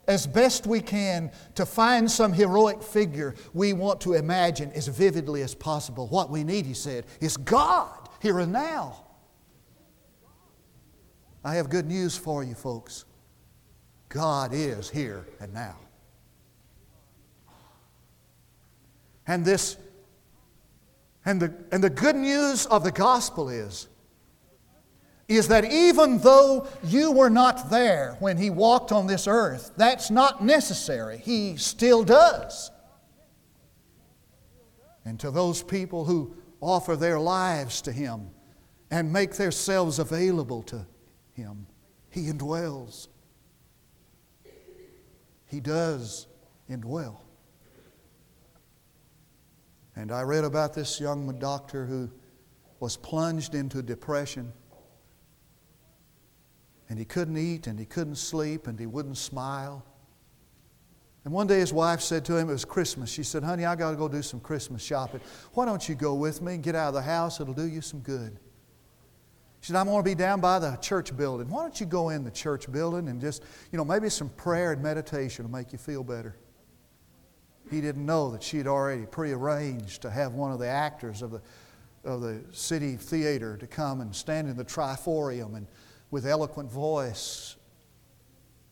as 0.08 0.26
best 0.26 0.66
we 0.66 0.80
can 0.80 1.32
to 1.56 1.66
find 1.66 2.10
some 2.10 2.32
heroic 2.32 2.82
figure 2.82 3.36
we 3.54 3.74
want 3.74 4.00
to 4.02 4.13
imagine 4.13 4.72
as 4.72 4.88
vividly 4.88 5.42
as 5.42 5.54
possible. 5.54 6.08
What 6.08 6.30
we 6.30 6.44
need, 6.44 6.66
he 6.66 6.74
said, 6.74 7.06
is 7.20 7.36
God 7.36 8.10
here 8.22 8.39
and 8.39 8.54
now. 8.54 9.06
I 11.44 11.56
have 11.56 11.70
good 11.70 11.86
news 11.86 12.18
for 12.18 12.44
you, 12.44 12.56
folks. 12.56 13.04
God 14.13 14.54
is 14.54 14.91
here 14.91 15.26
and 15.39 15.52
now. 15.56 15.76
And 19.26 19.43
this 19.43 19.76
and 21.26 21.41
the, 21.41 21.54
and 21.71 21.84
the 21.84 21.89
good 21.89 22.15
news 22.15 22.67
of 22.67 22.84
the 22.84 22.91
gospel 22.91 23.49
is 23.49 23.88
is 25.28 25.47
that 25.47 25.65
even 25.65 26.19
though 26.19 26.67
you 26.84 27.12
were 27.12 27.30
not 27.30 27.71
there 27.71 28.15
when 28.19 28.38
he 28.38 28.52
walked 28.52 28.91
on 28.91 29.08
this 29.08 29.26
earth, 29.26 29.71
that's 29.78 30.12
not 30.12 30.43
necessary. 30.43 31.17
He 31.17 31.58
still 31.58 32.04
does. 32.04 32.69
And 35.06 35.19
to 35.21 35.32
those 35.32 35.63
people 35.63 36.06
who 36.06 36.36
offer 36.62 36.95
their 36.95 37.19
lives 37.19 37.82
to 37.84 37.91
him 37.91 38.30
and 38.91 39.12
make 39.12 39.34
themselves 39.34 39.97
available 39.97 40.62
to 40.63 40.86
him, 41.34 41.65
he 42.12 42.28
indwells. 42.28 43.08
He 45.54 45.60
does 45.60 46.26
indwell. 46.68 47.18
And 49.96 50.12
I 50.12 50.24
read 50.24 50.46
about 50.46 50.74
this 50.74 51.00
young 51.00 51.38
doctor 51.38 51.86
who 51.86 52.10
was 52.80 52.98
plunged 52.98 53.54
into 53.54 53.84
depression 53.84 54.52
and 56.89 56.98
he 56.98 57.06
couldn't 57.06 57.38
eat 57.38 57.68
and 57.68 57.78
he 57.78 57.86
couldn't 57.86 58.16
sleep 58.16 58.66
and 58.66 58.80
he 58.80 58.88
wouldn't 58.88 59.16
smile. 59.16 59.86
And 61.24 61.32
one 61.32 61.46
day 61.46 61.60
his 61.60 61.72
wife 61.72 62.02
said 62.02 62.26
to 62.26 62.36
him, 62.36 62.50
it 62.50 62.54
was 62.54 62.66
Christmas. 62.66 63.12
She 63.12 63.22
said, 63.22 63.44
Honey, 63.44 63.66
I 63.66 63.76
got 63.76 63.92
to 63.92 63.96
go 63.96 64.08
do 64.08 64.24
some 64.24 64.39
Christmas 64.39 64.82
shopping. 64.82 65.22
Why 65.54 65.66
don't 65.66 65.88
you 65.88 65.94
go 65.94 66.16
with 66.16 66.42
me 66.42 66.56
and 66.56 66.63
get 66.63 66.74
out 66.74 66.88
of 66.88 66.94
the 66.96 67.04
house? 67.04 67.39
It'll 67.39 67.54
do 67.54 67.68
you 67.68 67.82
some 67.82 68.00
good. 68.00 68.39
She 69.63 69.67
said, 69.67 69.78
I'm 69.78 69.86
going 69.86 70.04
to 70.04 70.10
be 70.10 70.13
down 70.13 70.41
by 70.41 70.60
the 70.60 70.76
church 70.82 71.15
building. 71.15 71.49
Why 71.49 71.62
don't 71.62 71.80
you 71.80 71.86
go 71.86 72.10
in 72.10 72.26
the 72.26 72.32
church 72.32 72.69
building 72.69 73.08
and 73.08 73.21
just, 73.21 73.43
you 73.71 73.78
know, 73.78 73.86
maybe 73.86 74.10
some 74.10 74.28
prayer 74.28 74.73
and 74.73 74.84
meditation 74.84 75.45
will 75.45 75.58
make 75.58 75.71
you 75.71 75.78
feel 75.78 76.04
better. 76.04 76.36
He 77.71 77.80
didn't 77.80 78.06
know 78.06 78.30
that 78.32 78.43
she 78.43 78.58
had 78.58 78.67
already 78.67 79.06
prearranged 79.06 80.02
to 80.02 80.10
have 80.10 80.34
one 80.34 80.52
of 80.52 80.60
the 80.60 80.67
actors 80.67 81.21
of 81.21 81.32
the, 81.32 81.41
of 82.04 82.19
the 82.19 82.41
city 82.52 82.97
theater 82.97 83.56
to 83.56 83.65
come 83.65 84.02
and 84.02 84.13
stand 84.13 84.49
in 84.49 84.58
the 84.58 84.65
triforium 84.65 85.56
and 85.56 85.65
with 86.12 86.28
eloquent 86.28 86.69
voice 86.69 87.56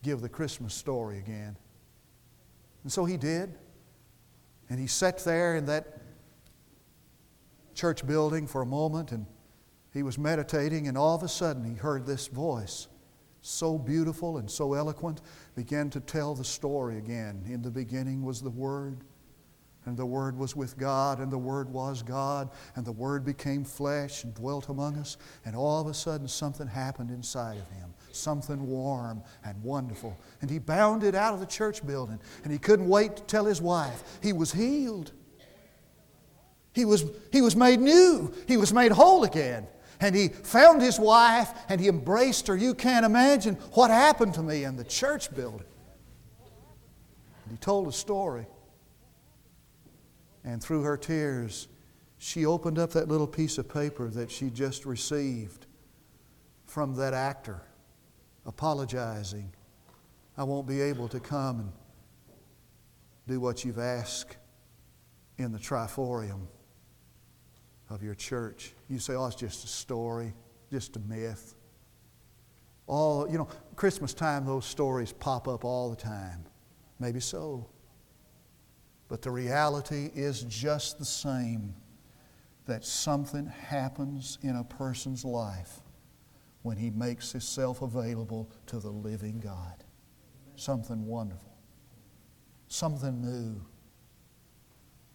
give 0.02 0.20
the 0.20 0.28
Christmas 0.28 0.74
story 0.74 1.16
again. 1.16 1.56
And 2.82 2.92
so 2.92 3.06
he 3.06 3.16
did. 3.16 3.54
And 4.68 4.78
he 4.78 4.88
sat 4.88 5.24
there 5.24 5.56
in 5.56 5.64
that 5.64 6.02
church 7.74 8.06
building 8.06 8.46
for 8.46 8.60
a 8.60 8.66
moment 8.66 9.10
and 9.10 9.24
he 9.92 10.02
was 10.02 10.18
meditating, 10.18 10.88
and 10.88 10.96
all 10.96 11.14
of 11.14 11.22
a 11.22 11.28
sudden 11.28 11.64
he 11.64 11.74
heard 11.74 12.06
this 12.06 12.26
voice, 12.26 12.88
so 13.42 13.76
beautiful 13.76 14.38
and 14.38 14.50
so 14.50 14.74
eloquent, 14.74 15.20
begin 15.54 15.90
to 15.90 16.00
tell 16.00 16.34
the 16.34 16.44
story 16.44 16.98
again. 16.98 17.42
In 17.46 17.60
the 17.60 17.70
beginning 17.70 18.22
was 18.22 18.40
the 18.40 18.50
Word, 18.50 19.04
and 19.84 19.96
the 19.96 20.06
Word 20.06 20.38
was 20.38 20.54
with 20.54 20.78
God, 20.78 21.18
and 21.18 21.30
the 21.30 21.38
Word 21.38 21.68
was 21.68 22.02
God, 22.02 22.50
and 22.76 22.86
the 22.86 22.92
Word 22.92 23.24
became 23.24 23.64
flesh 23.64 24.24
and 24.24 24.32
dwelt 24.32 24.68
among 24.68 24.96
us. 24.96 25.16
And 25.44 25.56
all 25.56 25.80
of 25.80 25.88
a 25.88 25.94
sudden, 25.94 26.28
something 26.28 26.68
happened 26.68 27.10
inside 27.10 27.58
of 27.58 27.68
him, 27.70 27.92
something 28.12 28.66
warm 28.66 29.22
and 29.44 29.60
wonderful. 29.62 30.16
And 30.40 30.48
he 30.48 30.58
bounded 30.58 31.14
out 31.14 31.34
of 31.34 31.40
the 31.40 31.46
church 31.46 31.84
building, 31.84 32.20
and 32.44 32.52
he 32.52 32.58
couldn't 32.58 32.88
wait 32.88 33.16
to 33.16 33.22
tell 33.24 33.44
his 33.44 33.60
wife 33.60 34.02
he 34.22 34.32
was 34.32 34.52
healed. 34.52 35.12
He 36.72 36.86
was, 36.86 37.04
he 37.30 37.42
was 37.42 37.54
made 37.54 37.80
new, 37.80 38.32
he 38.48 38.56
was 38.56 38.72
made 38.72 38.92
whole 38.92 39.24
again. 39.24 39.66
And 40.02 40.16
he 40.16 40.28
found 40.28 40.82
his 40.82 40.98
wife 40.98 41.52
and 41.68 41.80
he 41.80 41.86
embraced 41.86 42.48
her. 42.48 42.56
You 42.56 42.74
can't 42.74 43.06
imagine 43.06 43.54
what 43.74 43.90
happened 43.90 44.34
to 44.34 44.42
me 44.42 44.64
in 44.64 44.76
the 44.76 44.82
church 44.82 45.32
building. 45.34 45.64
And 47.44 47.52
he 47.52 47.56
told 47.58 47.86
a 47.86 47.92
story. 47.92 48.46
And 50.42 50.60
through 50.60 50.82
her 50.82 50.96
tears, 50.96 51.68
she 52.18 52.44
opened 52.44 52.80
up 52.80 52.90
that 52.90 53.06
little 53.06 53.28
piece 53.28 53.58
of 53.58 53.68
paper 53.72 54.08
that 54.10 54.28
she 54.28 54.50
just 54.50 54.84
received 54.84 55.66
from 56.66 56.96
that 56.96 57.14
actor, 57.14 57.62
apologizing. 58.44 59.52
I 60.36 60.42
won't 60.42 60.66
be 60.66 60.80
able 60.80 61.06
to 61.08 61.20
come 61.20 61.60
and 61.60 61.72
do 63.28 63.38
what 63.38 63.64
you've 63.64 63.78
asked 63.78 64.36
in 65.38 65.52
the 65.52 65.58
triforium 65.58 66.48
of 67.92 68.02
your 68.02 68.14
church. 68.14 68.72
You 68.88 68.98
say, 68.98 69.14
oh, 69.14 69.26
it's 69.26 69.36
just 69.36 69.64
a 69.64 69.68
story, 69.68 70.32
just 70.70 70.96
a 70.96 71.00
myth. 71.00 71.54
All, 72.86 73.28
you 73.30 73.38
know, 73.38 73.48
Christmas 73.76 74.14
time, 74.14 74.44
those 74.44 74.64
stories 74.64 75.12
pop 75.12 75.46
up 75.46 75.64
all 75.64 75.90
the 75.90 75.96
time. 75.96 76.44
Maybe 76.98 77.20
so. 77.20 77.68
But 79.08 79.22
the 79.22 79.30
reality 79.30 80.10
is 80.14 80.42
just 80.42 80.98
the 80.98 81.04
same 81.04 81.74
that 82.66 82.84
something 82.84 83.46
happens 83.46 84.38
in 84.42 84.56
a 84.56 84.64
person's 84.64 85.24
life 85.24 85.80
when 86.62 86.76
he 86.76 86.90
makes 86.90 87.32
himself 87.32 87.82
available 87.82 88.50
to 88.66 88.78
the 88.78 88.90
living 88.90 89.40
God. 89.40 89.84
Something 90.56 91.06
wonderful, 91.06 91.56
something 92.68 93.20
new. 93.20 93.60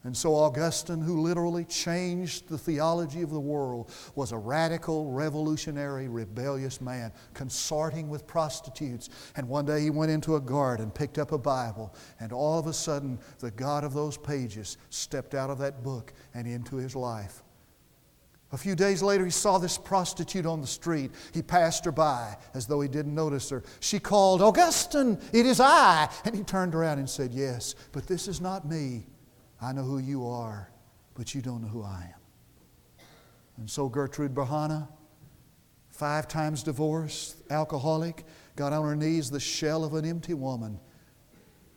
And 0.08 0.16
so, 0.16 0.36
Augustine, 0.36 1.02
who 1.02 1.20
literally 1.20 1.66
changed 1.66 2.48
the 2.48 2.58
theology 2.58 3.24
of 3.24 3.30
the 3.30 3.42
world, 3.42 3.92
was 4.16 4.32
a 4.32 4.38
radical, 4.38 5.12
revolutionary, 5.12 6.08
rebellious 6.08 6.80
man, 6.80 7.12
consorting 7.34 8.08
with 8.08 8.26
prostitutes. 8.26 9.10
And 9.36 9.50
one 9.50 9.66
day 9.66 9.82
he 9.82 9.90
went 9.90 10.10
into 10.10 10.38
a 10.38 10.40
garden, 10.40 10.92
picked 10.92 11.18
up 11.18 11.34
a 11.34 11.38
Bible, 11.38 11.94
and 12.22 12.32
all 12.32 12.58
of 12.58 12.68
a 12.68 12.74
sudden, 12.74 13.20
the 13.40 13.52
God 13.52 13.84
of 13.84 13.94
those 13.94 14.16
pages 14.16 14.78
stepped 14.92 15.36
out 15.36 15.50
of 15.50 15.58
that 15.58 15.84
book 15.84 16.14
and 16.34 16.48
into 16.48 16.78
his 16.78 16.96
life. 16.96 17.44
A 18.54 18.58
few 18.58 18.76
days 18.76 19.04
later, 19.04 19.26
he 19.26 19.32
saw 19.32 19.58
this 19.58 19.78
prostitute 19.78 20.46
on 20.46 20.62
the 20.62 20.68
street. 20.68 21.12
He 21.34 21.42
passed 21.42 21.84
her 21.84 21.92
by 21.92 22.38
as 22.54 22.66
though 22.66 22.80
he 22.80 22.88
didn't 22.88 23.14
notice 23.14 23.50
her. 23.50 23.62
She 23.82 24.00
called, 24.00 24.42
Augustine, 24.42 25.20
it 25.34 25.46
is 25.46 25.60
I. 25.60 26.10
And 26.24 26.34
he 26.34 26.44
turned 26.44 26.76
around 26.76 27.00
and 27.00 27.10
said, 27.10 27.34
Yes, 27.34 27.76
but 27.92 28.08
this 28.08 28.30
is 28.30 28.40
not 28.40 28.66
me. 28.66 29.08
I 29.62 29.74
know 29.74 29.84
who 29.84 29.98
you 29.98 30.28
are, 30.28 30.70
but 31.16 31.34
you 31.34 31.42
don't 31.42 31.62
know 31.62 31.68
who 31.68 31.84
I 31.84 32.14
am. 32.14 33.06
And 33.58 33.70
so 33.70 33.90
Gertrude 33.90 34.36
Behanna, 34.36 34.88
five 35.90 36.28
times 36.28 36.62
divorced, 36.62 37.38
alcoholic, 37.50 38.24
got 38.56 38.72
on 38.72 38.86
her 38.86 38.96
knees, 38.96 39.32
the 39.32 39.40
shell 39.40 39.84
of 39.84 39.96
an 39.96 40.06
empty 40.06 40.36
woman, 40.36 40.80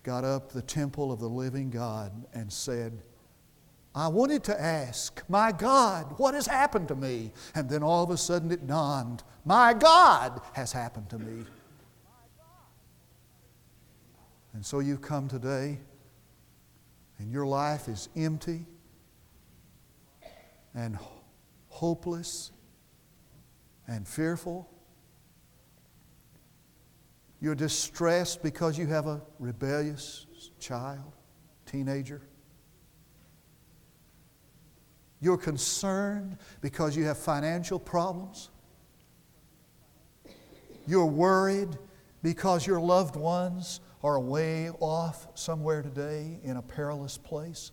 got 0.02 0.24
up 0.24 0.52
the 0.52 0.62
temple 0.62 1.10
of 1.10 1.20
the 1.20 1.28
living 1.28 1.70
God 1.70 2.12
and 2.34 2.52
said, 2.52 3.02
I 3.94 4.08
wanted 4.08 4.44
to 4.44 4.60
ask, 4.60 5.22
My 5.28 5.50
God, 5.50 6.14
what 6.18 6.34
has 6.34 6.46
happened 6.46 6.88
to 6.88 6.94
me? 6.94 7.32
And 7.54 7.68
then 7.68 7.82
all 7.82 8.04
of 8.04 8.10
a 8.10 8.16
sudden 8.16 8.52
it 8.52 8.66
dawned, 8.66 9.22
My 9.44 9.74
God 9.74 10.40
has 10.52 10.70
happened 10.70 11.08
to 11.10 11.18
me. 11.18 11.44
And 14.52 14.64
so 14.64 14.80
you've 14.80 15.02
come 15.02 15.28
today 15.28 15.78
and 17.20 17.30
your 17.30 17.46
life 17.46 17.86
is 17.86 18.08
empty 18.16 18.64
and 20.74 20.98
hopeless 21.68 22.50
and 23.86 24.08
fearful, 24.08 24.70
you're 27.42 27.54
distressed 27.54 28.42
because 28.42 28.78
you 28.78 28.86
have 28.86 29.06
a 29.06 29.20
rebellious 29.38 30.26
child, 30.58 31.12
teenager. 31.66 32.22
You're 35.20 35.36
concerned 35.36 36.38
because 36.62 36.96
you 36.96 37.04
have 37.04 37.18
financial 37.18 37.78
problems. 37.78 38.48
You're 40.86 41.04
worried 41.04 41.76
because 42.22 42.66
your 42.66 42.80
loved 42.80 43.16
ones 43.16 43.80
are 44.02 44.16
away 44.16 44.70
off 44.80 45.26
somewhere 45.34 45.82
today 45.82 46.40
in 46.42 46.56
a 46.56 46.62
perilous 46.62 47.18
place. 47.18 47.70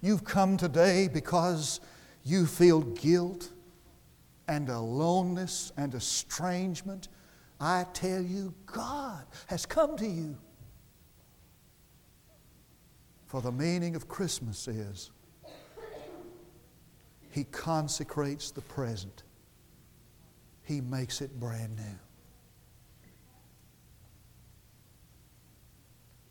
You've 0.00 0.24
come 0.24 0.56
today 0.56 1.08
because 1.08 1.80
you 2.24 2.46
feel 2.46 2.82
guilt 2.82 3.50
and 4.46 4.68
aloneness 4.68 5.72
and 5.76 5.94
estrangement. 5.94 7.08
I 7.58 7.86
tell 7.94 8.20
you, 8.20 8.54
God 8.66 9.24
has 9.46 9.64
come 9.64 9.96
to 9.96 10.06
you. 10.06 10.36
For 13.26 13.40
the 13.40 13.52
meaning 13.52 13.96
of 13.96 14.06
Christmas 14.06 14.68
is 14.68 15.10
He 17.30 17.44
consecrates 17.44 18.50
the 18.50 18.60
present, 18.60 19.22
He 20.64 20.80
makes 20.82 21.20
it 21.20 21.40
brand 21.40 21.76
new. 21.76 21.98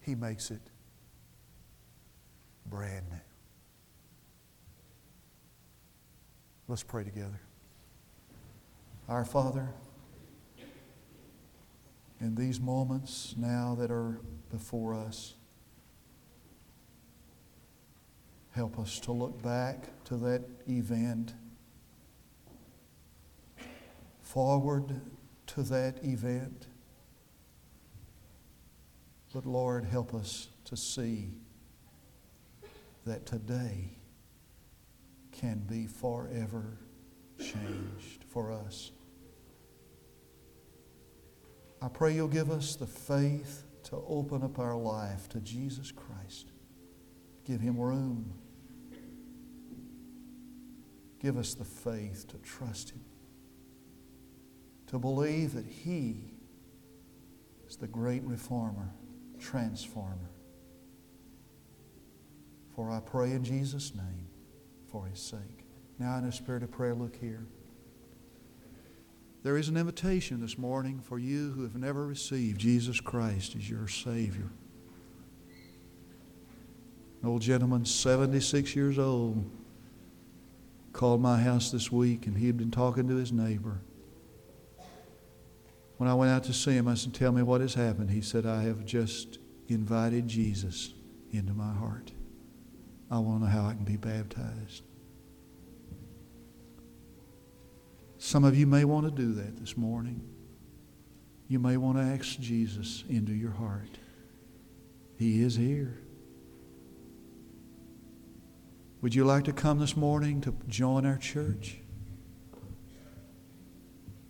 He 0.03 0.15
makes 0.15 0.51
it 0.51 0.61
brand 2.65 3.05
new. 3.09 3.17
Let's 6.67 6.83
pray 6.83 7.03
together. 7.03 7.41
Our 9.09 9.25
Father, 9.25 9.69
in 12.21 12.35
these 12.35 12.59
moments 12.59 13.35
now 13.37 13.75
that 13.79 13.91
are 13.91 14.19
before 14.49 14.93
us, 14.93 15.35
Help 18.53 18.77
us 18.77 18.99
to 18.99 19.11
look 19.11 19.41
back 19.41 19.87
to 20.05 20.15
that 20.15 20.43
event, 20.69 21.33
forward 24.21 25.01
to 25.47 25.63
that 25.63 26.03
event. 26.03 26.67
But 29.33 29.47
Lord, 29.47 29.83
help 29.83 30.13
us 30.13 30.49
to 30.65 30.77
see 30.77 31.31
that 33.05 33.25
today 33.25 33.89
can 35.31 35.59
be 35.67 35.87
forever 35.87 36.77
changed 37.39 38.23
for 38.29 38.51
us. 38.51 38.91
I 41.81 41.87
pray 41.89 42.13
you'll 42.13 42.27
give 42.27 42.51
us 42.51 42.75
the 42.75 42.85
faith 42.85 43.63
to 43.85 44.01
open 44.07 44.43
up 44.43 44.59
our 44.59 44.75
life 44.75 45.27
to 45.29 45.39
Jesus 45.39 45.91
Christ. 45.91 46.51
Give 47.43 47.59
him 47.59 47.77
room. 47.77 48.33
Give 51.19 51.37
us 51.37 51.55
the 51.55 51.65
faith 51.65 52.27
to 52.29 52.37
trust 52.37 52.91
him, 52.91 53.01
to 54.87 54.99
believe 54.99 55.53
that 55.53 55.65
he 55.65 56.31
is 57.67 57.77
the 57.77 57.87
great 57.87 58.23
reformer, 58.23 58.93
transformer. 59.43 60.31
For 62.75 62.89
I 62.89 62.99
pray 62.99 63.31
in 63.31 63.43
Jesus' 63.43 63.93
name 63.93 64.27
for 64.91 65.05
his 65.05 65.19
sake. 65.19 65.65
Now, 65.99 66.17
in 66.17 66.25
a 66.25 66.31
spirit 66.31 66.63
of 66.63 66.71
prayer, 66.71 66.95
look 66.95 67.15
here. 67.15 67.45
There 69.43 69.57
is 69.57 69.67
an 69.67 69.77
invitation 69.77 70.39
this 70.39 70.57
morning 70.57 71.01
for 71.01 71.19
you 71.19 71.51
who 71.51 71.63
have 71.63 71.75
never 71.75 72.07
received 72.07 72.59
Jesus 72.59 72.99
Christ 72.99 73.55
as 73.55 73.69
your 73.69 73.87
Savior. 73.87 74.49
An 77.21 77.29
old 77.29 77.41
gentleman, 77.41 77.85
76 77.85 78.75
years 78.75 78.97
old, 78.97 79.49
called 80.93 81.21
my 81.21 81.41
house 81.41 81.71
this 81.71 81.91
week 81.91 82.25
and 82.25 82.37
he 82.37 82.47
had 82.47 82.57
been 82.57 82.71
talking 82.71 83.07
to 83.07 83.15
his 83.15 83.31
neighbor. 83.31 83.81
When 85.97 86.09
I 86.09 86.13
went 86.13 86.31
out 86.31 86.43
to 86.45 86.53
see 86.53 86.71
him, 86.73 86.87
I 86.87 86.95
said, 86.95 87.13
Tell 87.13 87.31
me 87.31 87.43
what 87.43 87.61
has 87.61 87.75
happened. 87.75 88.11
He 88.11 88.21
said, 88.21 88.45
I 88.45 88.63
have 88.63 88.85
just 88.85 89.39
invited 89.67 90.27
Jesus 90.27 90.93
into 91.31 91.53
my 91.53 91.73
heart. 91.73 92.11
I 93.09 93.19
want 93.19 93.41
to 93.41 93.45
know 93.45 93.51
how 93.51 93.67
I 93.67 93.73
can 93.73 93.83
be 93.83 93.97
baptized. 93.97 94.83
Some 98.17 98.43
of 98.43 98.57
you 98.57 98.65
may 98.65 98.85
want 98.85 99.05
to 99.05 99.11
do 99.11 99.33
that 99.33 99.57
this 99.57 99.75
morning. 99.75 100.21
You 101.47 101.59
may 101.59 101.77
want 101.77 101.97
to 101.97 102.03
ask 102.03 102.39
Jesus 102.39 103.03
into 103.09 103.33
your 103.33 103.51
heart. 103.51 103.99
He 105.17 105.41
is 105.41 105.55
here. 105.55 105.99
Would 109.01 109.13
you 109.13 109.25
like 109.25 109.43
to 109.43 109.53
come 109.53 109.79
this 109.79 109.97
morning 109.97 110.39
to 110.41 110.55
join 110.67 111.05
our 111.05 111.17
church? 111.17 111.82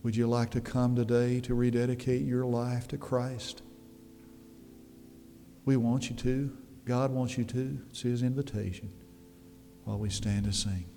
Would 0.03 0.17
you 0.17 0.27
like 0.27 0.49
to 0.49 0.61
come 0.61 0.95
today 0.97 1.39
to 1.41 1.55
rededicate 1.55 2.23
your 2.23 2.45
life 2.45 2.89
to 2.89 2.97
Christ? 2.97 3.61
We 5.63 5.77
want 5.77 6.09
you 6.09 6.15
to. 6.17 6.57
God 6.83 7.11
wants 7.11 7.37
you 7.37 7.45
to. 7.45 7.79
It's 7.89 8.01
His 8.01 8.21
invitation 8.21 8.91
while 9.85 9.97
we 9.97 10.09
stand 10.09 10.43
to 10.43 10.51
sing. 10.51 10.92